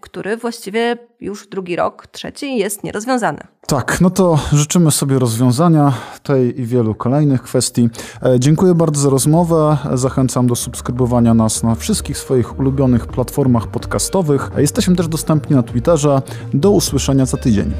który 0.00 0.36
właściwie 0.36 0.98
już 1.20 1.48
drugi 1.48 1.76
rok, 1.76 2.06
trzeci 2.06 2.56
jest 2.56 2.84
nierozwiązany. 2.84 3.38
Tak, 3.66 4.00
no 4.00 4.10
to 4.10 4.38
życzymy 4.52 4.90
sobie 4.90 5.18
rozwiązania 5.18 5.92
tej 6.22 6.60
i 6.60 6.66
wielu 6.66 6.94
kolejnych 6.94 7.42
kwestii. 7.42 7.88
E, 8.22 8.40
dziękuję 8.40 8.74
bardzo 8.74 9.00
za 9.00 9.10
rozmowę. 9.10 9.76
Zachęcam 9.94 10.46
do 10.46 10.56
subskrybowania 10.56 11.34
nas 11.34 11.62
na 11.62 11.74
wszystkich 11.74 12.18
swoich 12.18 12.58
ulubionych 12.58 13.06
platformach 13.06 13.66
podcastowych. 13.66 14.50
Jesteśmy 14.56 14.96
też 14.96 15.08
dostępni 15.08 15.56
na 15.56 15.62
Twitterze. 15.62 16.22
Do 16.54 16.70
usłyszenia 16.70 17.26
za 17.26 17.36
tydzień. 17.36 17.72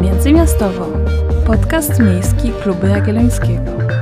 Międzymiastowo. 0.00 0.86
Podcast 1.46 1.98
miejski 1.98 2.52
Klubu 2.62 2.86
Jagiellońskiego. 2.86 4.01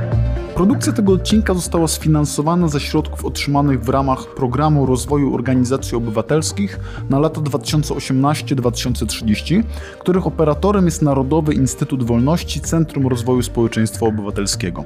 Produkcja 0.55 0.93
tego 0.93 1.13
odcinka 1.13 1.53
została 1.53 1.87
sfinansowana 1.87 2.67
ze 2.67 2.79
środków 2.79 3.25
otrzymanych 3.25 3.83
w 3.83 3.89
ramach 3.89 4.25
Programu 4.35 4.85
Rozwoju 4.85 5.35
Organizacji 5.35 5.97
Obywatelskich 5.97 6.79
na 7.09 7.19
lata 7.19 7.41
2018-2030, 7.41 9.63
których 9.99 10.27
operatorem 10.27 10.85
jest 10.85 11.01
Narodowy 11.01 11.53
Instytut 11.53 12.03
Wolności 12.03 12.61
Centrum 12.61 13.07
Rozwoju 13.07 13.43
Społeczeństwa 13.43 14.05
Obywatelskiego. 14.05 14.83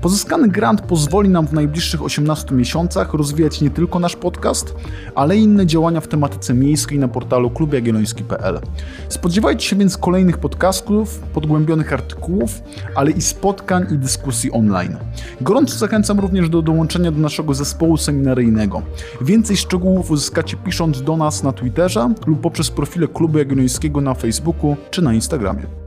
Pozyskany 0.00 0.48
grant 0.48 0.80
pozwoli 0.80 1.28
nam 1.28 1.46
w 1.46 1.52
najbliższych 1.52 2.02
18 2.02 2.54
miesiącach 2.54 3.14
rozwijać 3.14 3.60
nie 3.60 3.70
tylko 3.70 3.98
nasz 3.98 4.16
podcast, 4.16 4.74
ale 5.14 5.36
i 5.36 5.42
inne 5.42 5.66
działania 5.66 6.00
w 6.00 6.08
tematyce 6.08 6.54
miejskiej 6.54 6.98
na 6.98 7.08
portalu 7.08 7.50
klubjagielloński.pl. 7.50 8.60
Spodziewajcie 9.08 9.68
się 9.68 9.76
więc 9.76 9.98
kolejnych 9.98 10.38
podcastów, 10.38 11.18
podgłębionych 11.18 11.92
artykułów, 11.92 12.62
ale 12.94 13.10
i 13.10 13.22
spotkań 13.22 13.86
i 13.90 13.98
dyskusji 13.98 14.52
online. 14.52 14.96
Gorąco 15.40 15.78
zachęcam 15.78 16.20
również 16.20 16.48
do 16.48 16.62
dołączenia 16.62 17.12
do 17.12 17.18
naszego 17.18 17.54
zespołu 17.54 17.96
seminaryjnego. 17.96 18.82
Więcej 19.20 19.56
szczegółów 19.56 20.10
uzyskacie 20.10 20.56
pisząc 20.56 21.02
do 21.02 21.16
nas 21.16 21.42
na 21.42 21.52
Twitterze 21.52 22.14
lub 22.26 22.40
poprzez 22.40 22.70
profile 22.70 23.08
Klubu 23.08 23.38
Jagiellońskiego 23.38 24.00
na 24.00 24.14
Facebooku 24.14 24.76
czy 24.90 25.02
na 25.02 25.14
Instagramie. 25.14 25.85